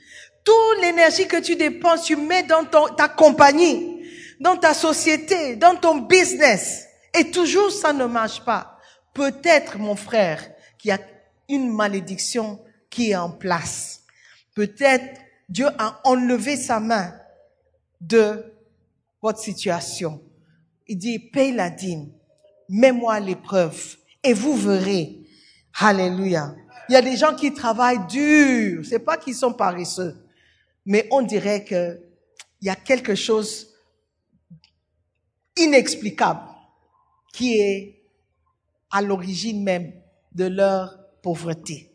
toute 0.42 0.80
l'énergie 0.80 1.26
que 1.28 1.36
tu 1.36 1.54
dépenses, 1.54 2.04
tu 2.04 2.16
mets 2.16 2.44
dans 2.44 2.64
ton, 2.64 2.88
ta 2.88 3.08
compagnie, 3.08 4.02
dans 4.40 4.56
ta 4.56 4.72
société, 4.72 5.56
dans 5.56 5.76
ton 5.76 5.96
business, 5.98 6.86
et 7.12 7.30
toujours 7.30 7.70
ça 7.70 7.92
ne 7.92 8.06
marche 8.06 8.42
pas, 8.42 8.78
peut-être 9.12 9.76
mon 9.76 9.96
frère 9.96 10.42
qu'il 10.78 10.88
y 10.88 10.92
a 10.92 11.00
une 11.50 11.70
malédiction 11.70 12.58
qui 12.88 13.10
est 13.10 13.16
en 13.16 13.30
place. 13.30 14.00
Peut-être 14.54 15.20
Dieu 15.48 15.66
a 15.78 16.00
enlevé 16.04 16.56
sa 16.56 16.80
main 16.80 17.14
de 18.00 18.44
votre 19.20 19.38
situation. 19.38 20.22
Il 20.88 20.98
dit, 20.98 21.18
paye 21.18 21.52
la 21.52 21.70
dîme, 21.70 22.10
mets-moi 22.68 23.20
l'épreuve, 23.20 23.96
et 24.22 24.32
vous 24.32 24.56
verrez. 24.56 25.18
Alléluia. 25.78 26.54
Il 26.88 26.92
y 26.92 26.96
a 26.96 27.02
des 27.02 27.16
gens 27.16 27.34
qui 27.34 27.52
travaillent 27.52 28.06
dur. 28.06 28.84
C'est 28.84 28.98
pas 28.98 29.16
qu'ils 29.16 29.34
sont 29.34 29.52
paresseux, 29.52 30.16
mais 30.84 31.08
on 31.10 31.22
dirait 31.22 31.64
que 31.64 32.00
il 32.60 32.66
y 32.66 32.70
a 32.70 32.76
quelque 32.76 33.14
chose 33.14 33.74
inexplicable 35.56 36.48
qui 37.32 37.58
est 37.58 38.02
à 38.90 39.02
l'origine 39.02 39.62
même 39.62 39.92
de 40.32 40.44
leur 40.44 40.96
pauvreté. 41.22 41.90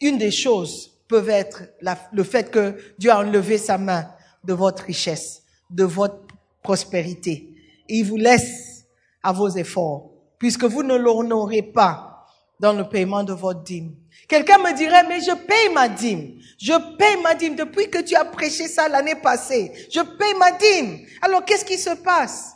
Une 0.00 0.18
des 0.18 0.30
choses 0.30 0.99
peut 1.10 1.28
être 1.28 1.64
le 2.12 2.22
fait 2.22 2.52
que 2.52 2.76
Dieu 2.96 3.10
a 3.10 3.18
enlevé 3.18 3.58
sa 3.58 3.76
main 3.76 4.08
de 4.44 4.54
votre 4.54 4.84
richesse, 4.84 5.42
de 5.68 5.82
votre 5.82 6.20
prospérité. 6.62 7.52
Et 7.88 7.96
il 7.96 8.04
vous 8.04 8.16
laisse 8.16 8.86
à 9.20 9.32
vos 9.32 9.48
efforts, 9.48 10.12
puisque 10.38 10.62
vous 10.62 10.84
ne 10.84 10.94
l'honorez 10.94 11.62
pas 11.62 12.26
dans 12.60 12.72
le 12.72 12.88
paiement 12.88 13.24
de 13.24 13.32
votre 13.32 13.64
dîme. 13.64 13.96
Quelqu'un 14.28 14.58
me 14.58 14.72
dirait, 14.76 15.02
mais 15.08 15.20
je 15.20 15.34
paye 15.34 15.74
ma 15.74 15.88
dîme. 15.88 16.38
Je 16.56 16.74
paye 16.96 17.20
ma 17.20 17.34
dîme 17.34 17.56
depuis 17.56 17.90
que 17.90 18.02
tu 18.02 18.14
as 18.14 18.24
prêché 18.24 18.68
ça 18.68 18.88
l'année 18.88 19.16
passée. 19.16 19.72
Je 19.90 20.00
paye 20.00 20.34
ma 20.38 20.52
dîme. 20.52 21.00
Alors 21.22 21.44
qu'est-ce 21.44 21.64
qui 21.64 21.76
se 21.76 21.96
passe? 21.96 22.52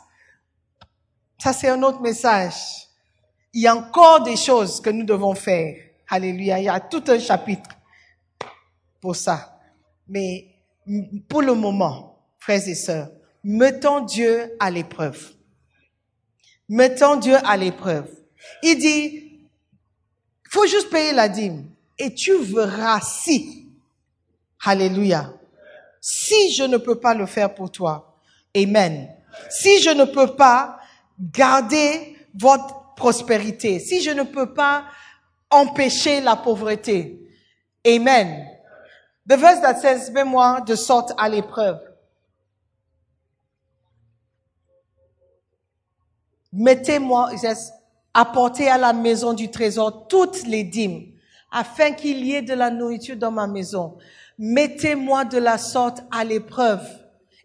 Ça, 1.43 1.51
c'est 1.51 1.67
un 1.67 1.83
autre 1.83 1.99
message. 1.99 2.87
Il 3.51 3.63
y 3.63 3.67
a 3.67 3.75
encore 3.75 4.23
des 4.23 4.37
choses 4.37 4.79
que 4.79 4.91
nous 4.91 5.03
devons 5.03 5.35
faire. 5.35 5.75
Alléluia. 6.07 6.59
Il 6.59 6.65
y 6.65 6.69
a 6.69 6.79
tout 6.79 7.03
un 7.07 7.19
chapitre 7.19 7.74
ça. 9.13 9.59
Mais 10.07 10.47
pour 11.27 11.41
le 11.41 11.53
moment, 11.53 12.19
frères 12.39 12.67
et 12.67 12.75
sœurs, 12.75 13.09
mettons 13.43 14.01
Dieu 14.01 14.55
à 14.59 14.71
l'épreuve. 14.71 15.33
Mettons 16.67 17.15
Dieu 17.17 17.35
à 17.43 17.57
l'épreuve. 17.57 18.09
Il 18.63 18.77
dit, 18.77 19.41
faut 20.49 20.67
juste 20.67 20.89
payer 20.89 21.11
la 21.11 21.29
dîme 21.29 21.69
et 21.97 22.13
tu 22.13 22.37
verras 22.43 23.01
si. 23.01 23.69
Alléluia. 24.63 25.33
Si 26.01 26.53
je 26.53 26.63
ne 26.63 26.77
peux 26.77 26.99
pas 26.99 27.13
le 27.13 27.25
faire 27.25 27.53
pour 27.53 27.71
toi, 27.71 28.17
Amen. 28.55 29.09
Si 29.49 29.81
je 29.81 29.89
ne 29.89 30.05
peux 30.05 30.35
pas 30.35 30.79
garder 31.19 32.15
votre 32.33 32.95
prospérité, 32.95 33.79
si 33.79 34.01
je 34.01 34.11
ne 34.11 34.23
peux 34.23 34.53
pas 34.53 34.85
empêcher 35.49 36.21
la 36.21 36.35
pauvreté, 36.35 37.19
Amen. 37.85 38.54
The 39.27 39.37
verse 39.37 39.59
that 39.61 39.79
says, 39.81 40.11
mets-moi 40.11 40.61
de 40.61 40.75
sorte 40.75 41.13
à 41.17 41.27
l'épreuve. 41.27 41.79
Mettez-moi, 46.53 47.29
il 47.33 47.39
says, 47.39 47.71
apportez 48.13 48.69
à 48.69 48.77
la 48.77 48.93
maison 48.93 49.33
du 49.33 49.49
trésor 49.49 50.07
toutes 50.07 50.43
les 50.43 50.63
dîmes, 50.63 51.11
afin 51.51 51.91
qu'il 51.91 52.25
y 52.25 52.35
ait 52.35 52.41
de 52.41 52.53
la 52.53 52.69
nourriture 52.69 53.17
dans 53.17 53.31
ma 53.31 53.47
maison. 53.47 53.97
Mettez-moi 54.37 55.25
de 55.25 55.37
la 55.37 55.57
sorte 55.57 56.03
à 56.11 56.23
l'épreuve, 56.23 56.87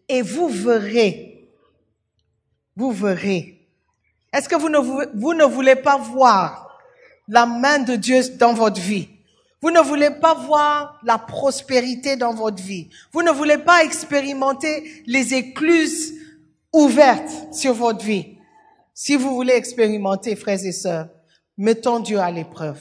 et 0.08 0.22
vous 0.22 0.48
verrez, 0.48 1.48
vous 2.76 2.92
verrez. 2.92 3.68
Est-ce 4.32 4.48
que 4.48 4.56
vous 4.56 4.68
ne 4.68 5.44
voulez 5.44 5.76
pas 5.76 5.96
voir 5.96 6.78
la 7.26 7.46
main 7.46 7.78
de 7.78 7.96
Dieu 7.96 8.20
dans 8.36 8.52
votre 8.52 8.80
vie? 8.80 9.08
Vous 9.62 9.70
ne 9.70 9.80
voulez 9.80 10.10
pas 10.10 10.34
voir 10.34 10.98
la 11.04 11.18
prospérité 11.18 12.16
dans 12.16 12.32
votre 12.32 12.62
vie. 12.62 12.88
Vous 13.12 13.22
ne 13.22 13.30
voulez 13.30 13.58
pas 13.58 13.84
expérimenter 13.84 15.02
les 15.06 15.34
écluses 15.34 16.14
ouvertes 16.72 17.52
sur 17.52 17.74
votre 17.74 18.04
vie. 18.04 18.38
Si 18.94 19.16
vous 19.16 19.34
voulez 19.34 19.52
expérimenter, 19.52 20.34
frères 20.36 20.64
et 20.64 20.72
sœurs, 20.72 21.08
mettons 21.58 22.00
Dieu 22.00 22.18
à 22.18 22.30
l'épreuve. 22.30 22.80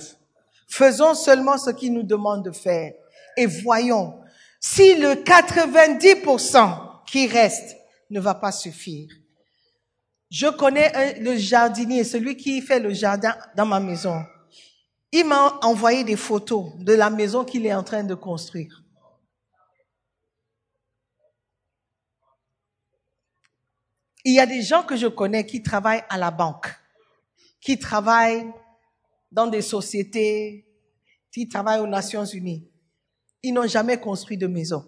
Faisons 0.67 1.15
seulement 1.15 1.57
ce 1.57 1.71
qu'il 1.71 1.93
nous 1.93 2.03
demande 2.03 2.45
de 2.45 2.51
faire 2.51 2.93
et 3.35 3.45
voyons 3.45 4.19
si 4.59 4.95
le 4.95 5.13
90% 5.15 7.03
qui 7.07 7.27
reste 7.27 7.75
ne 8.09 8.19
va 8.19 8.35
pas 8.35 8.51
suffire. 8.51 9.09
Je 10.29 10.47
connais 10.47 11.19
le 11.19 11.37
jardinier, 11.37 12.03
celui 12.03 12.37
qui 12.37 12.61
fait 12.61 12.79
le 12.79 12.93
jardin 12.93 13.35
dans 13.55 13.65
ma 13.65 13.79
maison. 13.79 14.21
Il 15.11 15.25
m'a 15.25 15.59
envoyé 15.63 16.03
des 16.03 16.15
photos 16.15 16.75
de 16.77 16.93
la 16.93 17.09
maison 17.09 17.43
qu'il 17.43 17.65
est 17.65 17.73
en 17.73 17.83
train 17.83 18.03
de 18.03 18.13
construire. 18.13 18.83
Il 24.23 24.33
y 24.33 24.39
a 24.39 24.45
des 24.45 24.61
gens 24.61 24.83
que 24.83 24.95
je 24.95 25.07
connais 25.07 25.45
qui 25.45 25.63
travaillent 25.63 26.03
à 26.09 26.17
la 26.17 26.29
banque, 26.29 26.67
qui 27.61 27.79
travaillent 27.79 28.51
dans 29.31 29.47
des 29.47 29.61
sociétés, 29.61 30.67
qui 31.31 31.47
travaillent 31.47 31.79
aux 31.79 31.87
Nations 31.87 32.25
Unies. 32.25 32.69
Ils 33.41 33.53
n'ont 33.53 33.67
jamais 33.67 33.99
construit 33.99 34.37
de 34.37 34.47
maison. 34.47 34.85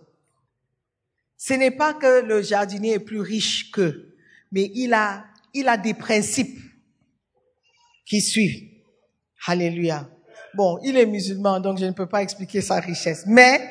Ce 1.37 1.53
n'est 1.53 1.71
pas 1.71 1.93
que 1.95 2.21
le 2.21 2.41
jardinier 2.41 2.93
est 2.93 2.99
plus 2.99 3.21
riche 3.21 3.71
qu'eux, 3.71 4.15
mais 4.51 4.69
il 4.75 4.93
a, 4.93 5.25
il 5.53 5.67
a 5.67 5.77
des 5.77 5.95
principes 5.95 6.59
qui 8.05 8.21
suivent. 8.21 8.70
Alléluia. 9.47 10.09
Bon, 10.53 10.79
il 10.83 10.97
est 10.97 11.05
musulman, 11.05 11.59
donc 11.59 11.79
je 11.79 11.85
ne 11.85 11.91
peux 11.91 12.07
pas 12.07 12.21
expliquer 12.21 12.61
sa 12.61 12.79
richesse. 12.79 13.23
Mais 13.25 13.61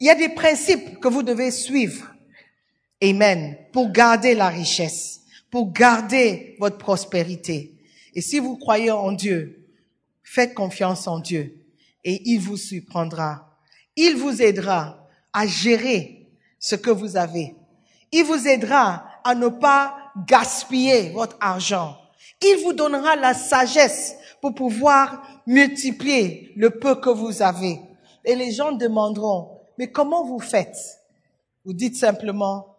il 0.00 0.06
y 0.06 0.10
a 0.10 0.14
des 0.14 0.30
principes 0.30 0.98
que 1.00 1.08
vous 1.08 1.22
devez 1.22 1.50
suivre. 1.50 2.10
Amen. 3.02 3.56
Pour 3.72 3.90
garder 3.90 4.34
la 4.34 4.48
richesse, 4.48 5.20
pour 5.50 5.72
garder 5.72 6.56
votre 6.58 6.78
prospérité. 6.78 7.74
Et 8.14 8.20
si 8.20 8.38
vous 8.38 8.56
croyez 8.56 8.90
en 8.90 9.12
Dieu, 9.12 9.68
faites 10.22 10.54
confiance 10.54 11.06
en 11.06 11.18
Dieu 11.18 11.64
et 12.02 12.22
il 12.30 12.38
vous 12.38 12.56
surprendra. 12.56 13.58
Il 13.96 14.16
vous 14.16 14.42
aidera 14.42 15.08
à 15.32 15.46
gérer 15.46 16.28
ce 16.58 16.74
que 16.74 16.90
vous 16.90 17.16
avez. 17.16 17.54
Il 18.12 18.24
vous 18.24 18.46
aidera 18.46 19.06
à 19.24 19.34
ne 19.34 19.48
pas 19.48 19.96
gaspiller 20.26 21.10
votre 21.10 21.36
argent. 21.40 21.96
Il 22.42 22.62
vous 22.64 22.72
donnera 22.72 23.16
la 23.16 23.34
sagesse 23.34 24.16
pour 24.40 24.54
pouvoir 24.54 25.22
multiplier 25.46 26.52
le 26.56 26.70
peu 26.70 26.96
que 26.96 27.10
vous 27.10 27.42
avez. 27.42 27.80
Et 28.24 28.34
les 28.34 28.52
gens 28.52 28.72
demanderont, 28.72 29.60
mais 29.78 29.90
comment 29.90 30.24
vous 30.24 30.40
faites? 30.40 30.76
Vous 31.64 31.72
dites 31.72 31.96
simplement, 31.96 32.76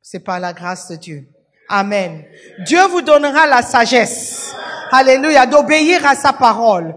c'est 0.00 0.20
par 0.20 0.40
la 0.40 0.52
grâce 0.52 0.88
de 0.88 0.96
Dieu. 0.96 1.28
Amen. 1.68 2.24
Dieu 2.64 2.82
vous 2.86 3.02
donnera 3.02 3.46
la 3.46 3.62
sagesse. 3.62 4.54
Alléluia. 4.90 5.44
D'obéir 5.44 6.06
à 6.06 6.14
sa 6.14 6.32
parole. 6.32 6.96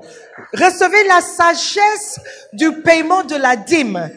Recevez 0.54 1.04
la 1.08 1.20
sagesse 1.20 2.20
du 2.54 2.82
paiement 2.82 3.24
de 3.24 3.36
la 3.36 3.58
dîme. 3.58 4.10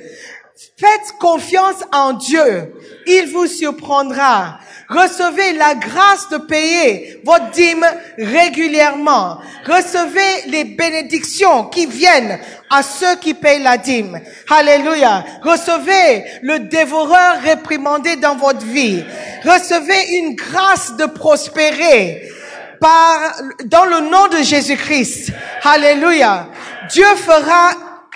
Faites 0.57 1.19
confiance 1.19 1.83
en 1.93 2.13
Dieu. 2.13 2.75
Il 3.07 3.29
vous 3.33 3.49
surprendra. 3.49 4.61
Recevez 4.89 5.55
la 5.55 5.75
grâce 5.75 6.29
de 6.29 6.37
payer 6.37 7.21
votre 7.25 7.51
dîme 7.51 7.85
régulièrement. 8.19 9.39
Recevez 9.67 10.49
les 10.49 10.65
bénédictions 10.65 11.65
qui 11.65 11.87
viennent 11.87 12.39
à 12.71 12.85
ceux 12.85 13.17
qui 13.17 13.35
payent 13.35 13.63
la 13.63 13.79
dîme. 13.79 14.21
Alléluia. 14.49 15.25
Recevez 15.43 16.25
le 16.43 16.61
dévoreur 16.61 17.41
réprimandé 17.43 18.15
dans 18.17 18.37
votre 18.37 18.65
vie. 18.65 19.03
Recevez 19.45 20.19
une 20.19 20.37
grâce 20.37 20.95
de 20.97 21.07
prospérer 21.07 22.29
par, 22.79 23.35
dans 23.65 23.87
le 23.87 24.01
nom 24.09 24.29
de 24.29 24.43
Jésus-Christ. 24.43 25.33
Alléluia. 25.65 26.49
Dieu 26.91 27.07
fera 27.17 27.73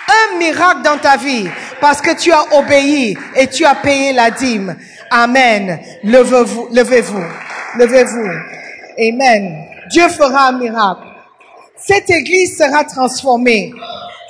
un 0.09 0.37
miracle 0.37 0.81
dans 0.83 0.97
ta 0.97 1.17
vie 1.17 1.47
parce 1.79 2.01
que 2.01 2.15
tu 2.15 2.31
as 2.31 2.45
obéi 2.57 3.17
et 3.35 3.47
tu 3.47 3.65
as 3.65 3.75
payé 3.75 4.13
la 4.13 4.31
dîme. 4.31 4.75
Amen. 5.11 5.79
Levez-vous, 6.03 6.69
levez-vous, 6.71 7.23
levez-vous. 7.77 8.29
Amen. 8.99 9.65
Dieu 9.89 10.07
fera 10.09 10.47
un 10.49 10.51
miracle. 10.53 11.01
Cette 11.77 12.09
église 12.09 12.57
sera 12.57 12.83
transformée. 12.83 13.71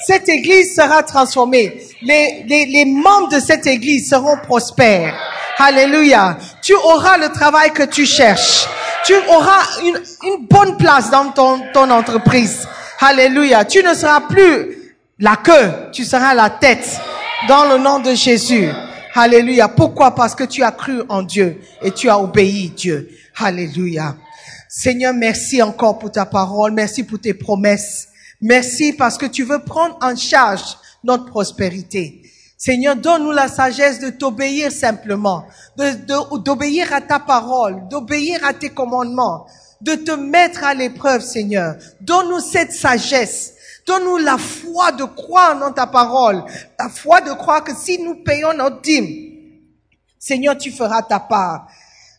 Cette 0.05 0.29
église 0.29 0.75
sera 0.75 1.03
transformée. 1.03 1.81
Les, 2.01 2.45
les, 2.47 2.65
les 2.67 2.85
membres 2.85 3.29
de 3.29 3.39
cette 3.39 3.67
église 3.67 4.09
seront 4.09 4.37
prospères. 4.37 5.13
Alléluia. 5.57 6.37
Tu 6.61 6.73
auras 6.73 7.17
le 7.17 7.29
travail 7.29 7.71
que 7.71 7.83
tu 7.83 8.05
cherches. 8.05 8.67
Tu 9.03 9.13
auras 9.27 9.63
une, 9.83 10.01
une 10.23 10.45
bonne 10.45 10.77
place 10.77 11.09
dans 11.09 11.31
ton, 11.31 11.61
ton 11.73 11.89
entreprise. 11.89 12.65
Alléluia. 13.01 13.65
Tu 13.65 13.83
ne 13.83 13.93
seras 13.93 14.21
plus 14.21 14.78
la 15.19 15.35
queue, 15.35 15.91
tu 15.91 16.05
seras 16.05 16.33
la 16.33 16.49
tête 16.49 16.99
dans 17.47 17.65
le 17.65 17.77
nom 17.77 17.99
de 17.99 18.13
Jésus. 18.13 18.69
Alléluia. 19.13 19.67
Pourquoi? 19.67 20.15
Parce 20.15 20.33
que 20.33 20.45
tu 20.45 20.63
as 20.63 20.71
cru 20.71 21.01
en 21.09 21.23
Dieu 21.23 21.59
et 21.81 21.91
tu 21.91 22.09
as 22.09 22.19
obéi 22.19 22.69
Dieu. 22.69 23.09
Alléluia. 23.37 24.15
Seigneur, 24.69 25.13
merci 25.13 25.61
encore 25.61 25.99
pour 25.99 26.11
ta 26.11 26.25
parole. 26.25 26.71
Merci 26.71 27.03
pour 27.03 27.19
tes 27.19 27.33
promesses. 27.33 28.07
Merci 28.41 28.93
parce 28.93 29.17
que 29.17 29.25
tu 29.25 29.43
veux 29.43 29.59
prendre 29.59 29.97
en 30.01 30.15
charge 30.15 30.77
notre 31.03 31.25
prospérité. 31.25 32.21
Seigneur, 32.57 32.95
donne-nous 32.95 33.31
la 33.31 33.47
sagesse 33.47 33.99
de 33.99 34.09
t'obéir 34.09 34.71
simplement, 34.71 35.45
d'obéir 36.45 36.93
à 36.93 37.01
ta 37.01 37.19
parole, 37.19 37.87
d'obéir 37.89 38.45
à 38.45 38.53
tes 38.53 38.69
commandements, 38.69 39.45
de 39.81 39.95
te 39.95 40.11
mettre 40.11 40.63
à 40.63 40.73
l'épreuve, 40.73 41.21
Seigneur. 41.21 41.75
Donne-nous 42.01 42.41
cette 42.41 42.73
sagesse. 42.73 43.53
Donne-nous 43.89 44.17
la 44.17 44.37
foi 44.37 44.91
de 44.91 45.03
croire 45.03 45.57
dans 45.57 45.71
ta 45.71 45.87
parole, 45.87 46.43
la 46.77 46.89
foi 46.89 47.21
de 47.21 47.31
croire 47.31 47.63
que 47.63 47.75
si 47.75 47.99
nous 47.99 48.23
payons 48.23 48.53
notre 48.53 48.81
dîme, 48.81 49.07
Seigneur, 50.19 50.55
tu 50.55 50.69
feras 50.69 51.01
ta 51.01 51.19
part. 51.19 51.65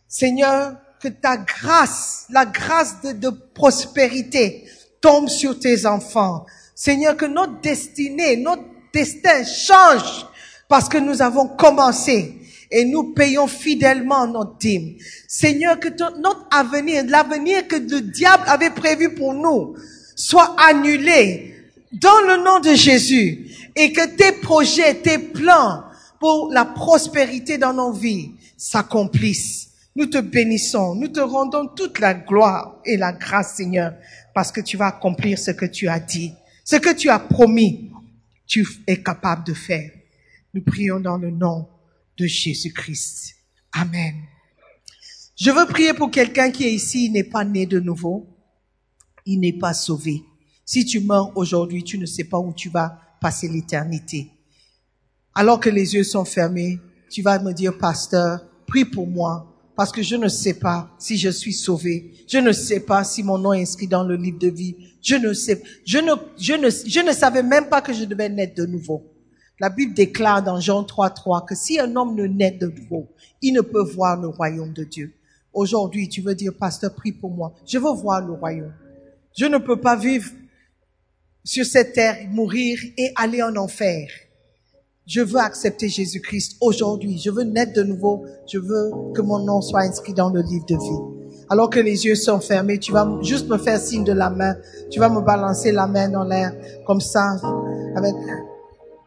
Seigneur, 0.05 0.75
que 1.01 1.07
ta 1.07 1.37
grâce, 1.37 2.25
la 2.29 2.45
grâce 2.45 3.01
de, 3.03 3.29
prospérité 3.29 4.65
tombe 4.99 5.29
sur 5.29 5.57
tes 5.57 5.85
enfants. 5.85 6.45
Seigneur, 6.75 7.15
que 7.15 7.25
notre 7.25 7.61
destinée, 7.61 8.35
notre 8.35 8.63
destin 8.93 9.45
change 9.45 10.25
parce 10.67 10.89
que 10.89 10.97
nous 10.97 11.21
avons 11.21 11.47
commencé 11.47 12.37
et 12.69 12.83
nous 12.83 13.13
payons 13.13 13.47
fidèlement 13.47 14.27
notre 14.27 14.57
dîme. 14.57 14.97
Seigneur, 15.25 15.79
que 15.79 15.87
notre 16.19 16.47
avenir, 16.51 17.05
l'avenir 17.07 17.65
que 17.65 17.77
le 17.77 18.01
diable 18.01 18.43
avait 18.47 18.71
prévu 18.71 19.15
pour 19.15 19.33
nous, 19.33 19.77
soit 20.17 20.53
annulé 20.59 21.50
dans 21.91 22.21
le 22.27 22.43
nom 22.43 22.59
de 22.59 22.73
Jésus 22.73 23.47
et 23.75 23.91
que 23.91 24.15
tes 24.15 24.39
projets, 24.39 25.01
tes 25.01 25.17
plans 25.17 25.83
pour 26.19 26.51
la 26.51 26.65
prospérité 26.65 27.57
dans 27.57 27.73
nos 27.73 27.91
vies 27.91 28.31
s'accomplissent. 28.57 29.69
Nous 29.95 30.05
te 30.05 30.19
bénissons, 30.19 30.95
nous 30.95 31.09
te 31.09 31.19
rendons 31.19 31.67
toute 31.67 31.99
la 31.99 32.13
gloire 32.13 32.79
et 32.85 32.95
la 32.95 33.11
grâce, 33.11 33.55
Seigneur, 33.55 33.93
parce 34.33 34.51
que 34.51 34.61
tu 34.61 34.77
vas 34.77 34.87
accomplir 34.87 35.37
ce 35.37 35.51
que 35.51 35.65
tu 35.65 35.89
as 35.89 35.99
dit, 35.99 36.33
ce 36.63 36.77
que 36.77 36.93
tu 36.93 37.09
as 37.09 37.19
promis, 37.19 37.91
tu 38.47 38.65
es 38.87 39.01
capable 39.01 39.43
de 39.43 39.53
faire. 39.53 39.89
Nous 40.53 40.61
prions 40.61 40.99
dans 40.99 41.17
le 41.17 41.31
nom 41.31 41.67
de 42.17 42.25
Jésus-Christ. 42.25 43.35
Amen. 43.73 44.15
Je 45.37 45.51
veux 45.51 45.65
prier 45.65 45.93
pour 45.93 46.11
quelqu'un 46.11 46.51
qui 46.51 46.65
est 46.65 46.73
ici, 46.73 47.05
il 47.05 47.13
n'est 47.13 47.23
pas 47.23 47.43
né 47.43 47.65
de 47.65 47.79
nouveau, 47.79 48.27
il 49.25 49.39
n'est 49.39 49.57
pas 49.57 49.73
sauvé. 49.73 50.21
Si 50.71 50.85
tu 50.85 51.01
meurs 51.01 51.35
aujourd'hui, 51.35 51.83
tu 51.83 51.97
ne 51.97 52.05
sais 52.05 52.23
pas 52.23 52.39
où 52.39 52.53
tu 52.53 52.69
vas 52.69 52.97
passer 53.19 53.49
l'éternité. 53.49 54.31
Alors 55.35 55.59
que 55.59 55.69
les 55.69 55.95
yeux 55.95 56.05
sont 56.05 56.23
fermés, 56.23 56.79
tu 57.09 57.21
vas 57.21 57.39
me 57.39 57.51
dire, 57.51 57.77
pasteur, 57.77 58.39
prie 58.67 58.85
pour 58.85 59.05
moi, 59.05 59.53
parce 59.75 59.91
que 59.91 60.01
je 60.01 60.15
ne 60.15 60.29
sais 60.29 60.53
pas 60.53 60.89
si 60.97 61.17
je 61.17 61.27
suis 61.27 61.51
sauvé. 61.51 62.13
Je 62.25 62.37
ne 62.37 62.53
sais 62.53 62.79
pas 62.79 63.03
si 63.03 63.21
mon 63.21 63.37
nom 63.37 63.51
est 63.51 63.61
inscrit 63.61 63.87
dans 63.87 64.05
le 64.05 64.15
livre 64.15 64.39
de 64.39 64.47
vie. 64.47 64.77
Je 65.01 65.15
ne 65.15 65.33
sais, 65.33 65.61
je 65.85 65.97
ne, 65.97 66.13
je 66.39 66.53
ne, 66.53 66.69
je 66.69 67.05
ne 67.05 67.11
savais 67.11 67.43
même 67.43 67.67
pas 67.67 67.81
que 67.81 67.91
je 67.91 68.05
devais 68.05 68.29
naître 68.29 68.55
de 68.55 68.65
nouveau. 68.65 69.03
La 69.59 69.69
Bible 69.69 69.93
déclare 69.93 70.41
dans 70.41 70.61
Jean 70.61 70.85
3, 70.85 71.09
3 71.09 71.45
que 71.47 71.53
si 71.53 71.81
un 71.81 71.93
homme 71.97 72.15
ne 72.15 72.27
naît 72.27 72.51
de 72.51 72.67
nouveau, 72.67 73.09
il 73.41 73.51
ne 73.51 73.61
peut 73.61 73.83
voir 73.83 74.21
le 74.21 74.29
royaume 74.29 74.71
de 74.71 74.85
Dieu. 74.85 75.11
Aujourd'hui, 75.51 76.07
tu 76.07 76.21
veux 76.21 76.33
dire, 76.33 76.53
pasteur, 76.57 76.95
prie 76.95 77.11
pour 77.11 77.31
moi. 77.31 77.53
Je 77.67 77.77
veux 77.77 77.91
voir 77.91 78.25
le 78.25 78.31
royaume. 78.31 78.71
Je 79.37 79.45
ne 79.45 79.57
peux 79.57 79.77
pas 79.77 79.97
vivre 79.97 80.31
sur 81.43 81.65
cette 81.65 81.93
terre, 81.93 82.17
mourir 82.29 82.77
et 82.97 83.11
aller 83.15 83.41
en 83.41 83.55
enfer. 83.55 84.07
Je 85.07 85.21
veux 85.21 85.39
accepter 85.39 85.89
Jésus-Christ 85.89 86.57
aujourd'hui. 86.61 87.17
Je 87.17 87.31
veux 87.31 87.43
naître 87.43 87.73
de 87.73 87.83
nouveau. 87.83 88.25
Je 88.47 88.59
veux 88.59 88.91
que 89.13 89.21
mon 89.21 89.39
nom 89.39 89.61
soit 89.61 89.81
inscrit 89.81 90.13
dans 90.13 90.29
le 90.29 90.41
livre 90.41 90.65
de 90.67 90.75
vie. 90.75 91.45
Alors 91.49 91.69
que 91.69 91.79
les 91.79 92.05
yeux 92.05 92.15
sont 92.15 92.39
fermés, 92.39 92.79
tu 92.79 92.93
vas 92.93 93.09
juste 93.21 93.49
me 93.49 93.57
faire 93.57 93.79
signe 93.79 94.05
de 94.05 94.13
la 94.13 94.29
main. 94.29 94.55
Tu 94.89 94.99
vas 94.99 95.09
me 95.09 95.19
balancer 95.19 95.71
la 95.71 95.87
main 95.87 96.07
dans 96.07 96.23
l'air 96.23 96.53
comme 96.85 97.01
ça, 97.01 97.35
avec 97.95 98.13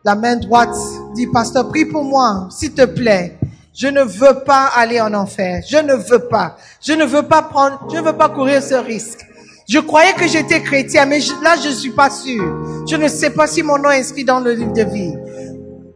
la 0.05 0.15
main 0.15 0.37
droite. 0.37 0.77
Dis, 1.15 1.27
pasteur, 1.29 1.69
prie 1.69 1.87
pour 1.87 2.05
moi, 2.05 2.49
s'il 2.51 2.75
te 2.75 2.85
plaît. 2.85 3.39
Je 3.73 3.89
ne 3.89 4.03
veux 4.03 4.45
pas 4.45 4.67
aller 4.77 5.01
en 5.01 5.15
enfer. 5.15 5.63
Je 5.67 5.79
ne 5.79 5.95
veux 5.95 6.29
pas. 6.29 6.57
Je 6.81 6.93
ne 6.93 7.05
veux 7.05 7.23
pas 7.23 7.43
prendre, 7.43 7.89
je 7.91 7.97
ne 7.97 8.03
veux 8.03 8.17
pas 8.17 8.29
courir 8.29 8.63
ce 8.63 8.75
risque. 8.75 9.25
Je 9.69 9.79
croyais 9.79 10.13
que 10.13 10.29
j'étais 10.29 10.63
chrétien, 10.63 11.07
mais 11.07 11.21
là, 11.43 11.57
je 11.63 11.71
suis 11.71 11.91
pas 11.91 12.11
sûr. 12.11 12.87
Je 12.87 12.97
ne 12.97 13.09
sais 13.09 13.31
pas 13.31 13.47
si 13.47 13.63
mon 13.63 13.79
nom 13.79 13.91
est 13.91 14.01
inscrit 14.01 14.25
dans 14.25 14.41
le 14.41 14.53
livre 14.53 14.73
de 14.73 14.83
vie. 14.83 15.15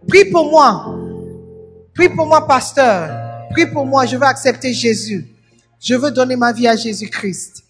Prie 0.08 0.30
pour 0.30 0.50
moi. 0.50 0.94
Prie 1.94 2.08
pour 2.08 2.26
moi, 2.26 2.46
pasteur. 2.46 3.10
Prie 3.50 3.66
pour 3.66 3.84
moi. 3.84 4.06
Je 4.06 4.16
veux 4.16 4.24
accepter 4.24 4.72
Jésus 4.72 5.28
Je 5.80 5.94
veux 5.94 6.10
donner 6.10 6.36
ma 6.36 6.52
vie 6.52 6.66
à 6.66 6.76
Jésus-Christ. 6.76 7.62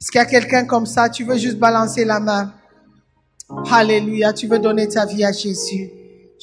Est-ce 0.00 0.10
qu'il 0.10 0.18
y 0.18 0.22
a 0.22 0.26
quelqu'un 0.26 0.64
comme 0.64 0.86
ça? 0.86 1.08
Tu 1.08 1.24
veux 1.24 1.38
juste 1.38 1.58
balancer 1.58 2.04
la 2.04 2.18
main. 2.18 2.52
Alléluia. 3.70 4.32
Tu 4.32 4.48
veux 4.48 4.58
donner 4.58 4.88
ta 4.88 5.06
vie 5.06 5.24
à 5.24 5.30
Jésus. 5.30 5.90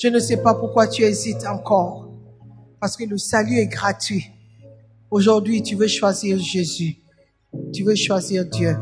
Je 0.01 0.07
ne 0.07 0.19
sais 0.19 0.37
pas 0.37 0.53
pourquoi 0.53 0.87
tu 0.87 1.03
hésites 1.03 1.45
encore. 1.45 2.09
Parce 2.79 2.95
que 2.95 3.03
le 3.03 3.17
salut 3.17 3.57
est 3.57 3.67
gratuit. 3.67 4.31
Aujourd'hui, 5.11 5.61
tu 5.61 5.75
veux 5.75 5.87
choisir 5.87 6.39
Jésus. 6.39 6.97
Tu 7.73 7.83
veux 7.83 7.95
choisir 7.95 8.45
Dieu. 8.45 8.75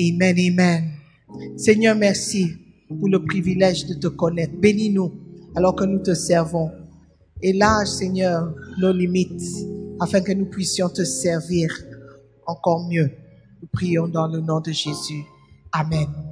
Amen, 0.00 0.36
amen. 0.38 0.90
Seigneur, 1.56 1.96
merci 1.96 2.52
pour 2.88 3.08
le 3.08 3.24
privilège 3.24 3.86
de 3.86 3.94
te 3.94 4.08
connaître. 4.08 4.54
Bénis-nous 4.58 5.12
alors 5.54 5.74
que 5.74 5.84
nous 5.84 5.98
te 6.00 6.14
servons. 6.14 6.70
Élarge, 7.40 7.88
Seigneur, 7.88 8.54
nos 8.78 8.92
limites 8.92 9.42
afin 10.00 10.20
que 10.20 10.32
nous 10.32 10.46
puissions 10.46 10.88
te 10.88 11.04
servir 11.04 11.72
encore 12.46 12.88
mieux. 12.88 13.10
Nous 13.60 13.68
prions 13.72 14.08
dans 14.08 14.26
le 14.26 14.40
nom 14.40 14.60
de 14.60 14.72
Jésus. 14.72 15.24
Amen. 15.72 16.31